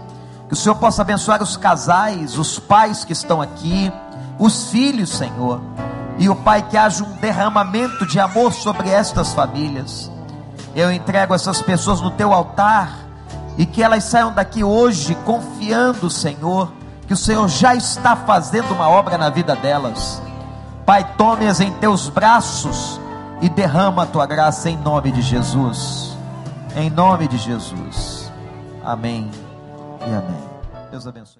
[0.47, 3.93] Que o Senhor possa abençoar os casais, os pais que estão aqui,
[4.39, 5.61] os filhos, Senhor.
[6.17, 10.11] E o Pai, que haja um derramamento de amor sobre estas famílias.
[10.75, 12.97] Eu entrego essas pessoas no teu altar
[13.57, 16.71] e que elas saiam daqui hoje confiando, Senhor,
[17.07, 20.21] que o Senhor já está fazendo uma obra na vida delas
[20.89, 22.99] Pai, tome-as em teus braços
[23.43, 26.17] e derrama a tua graça em nome de Jesus.
[26.75, 28.31] Em nome de Jesus.
[28.83, 29.29] Amém
[30.01, 30.89] e amém.
[30.89, 31.37] Deus abençoe.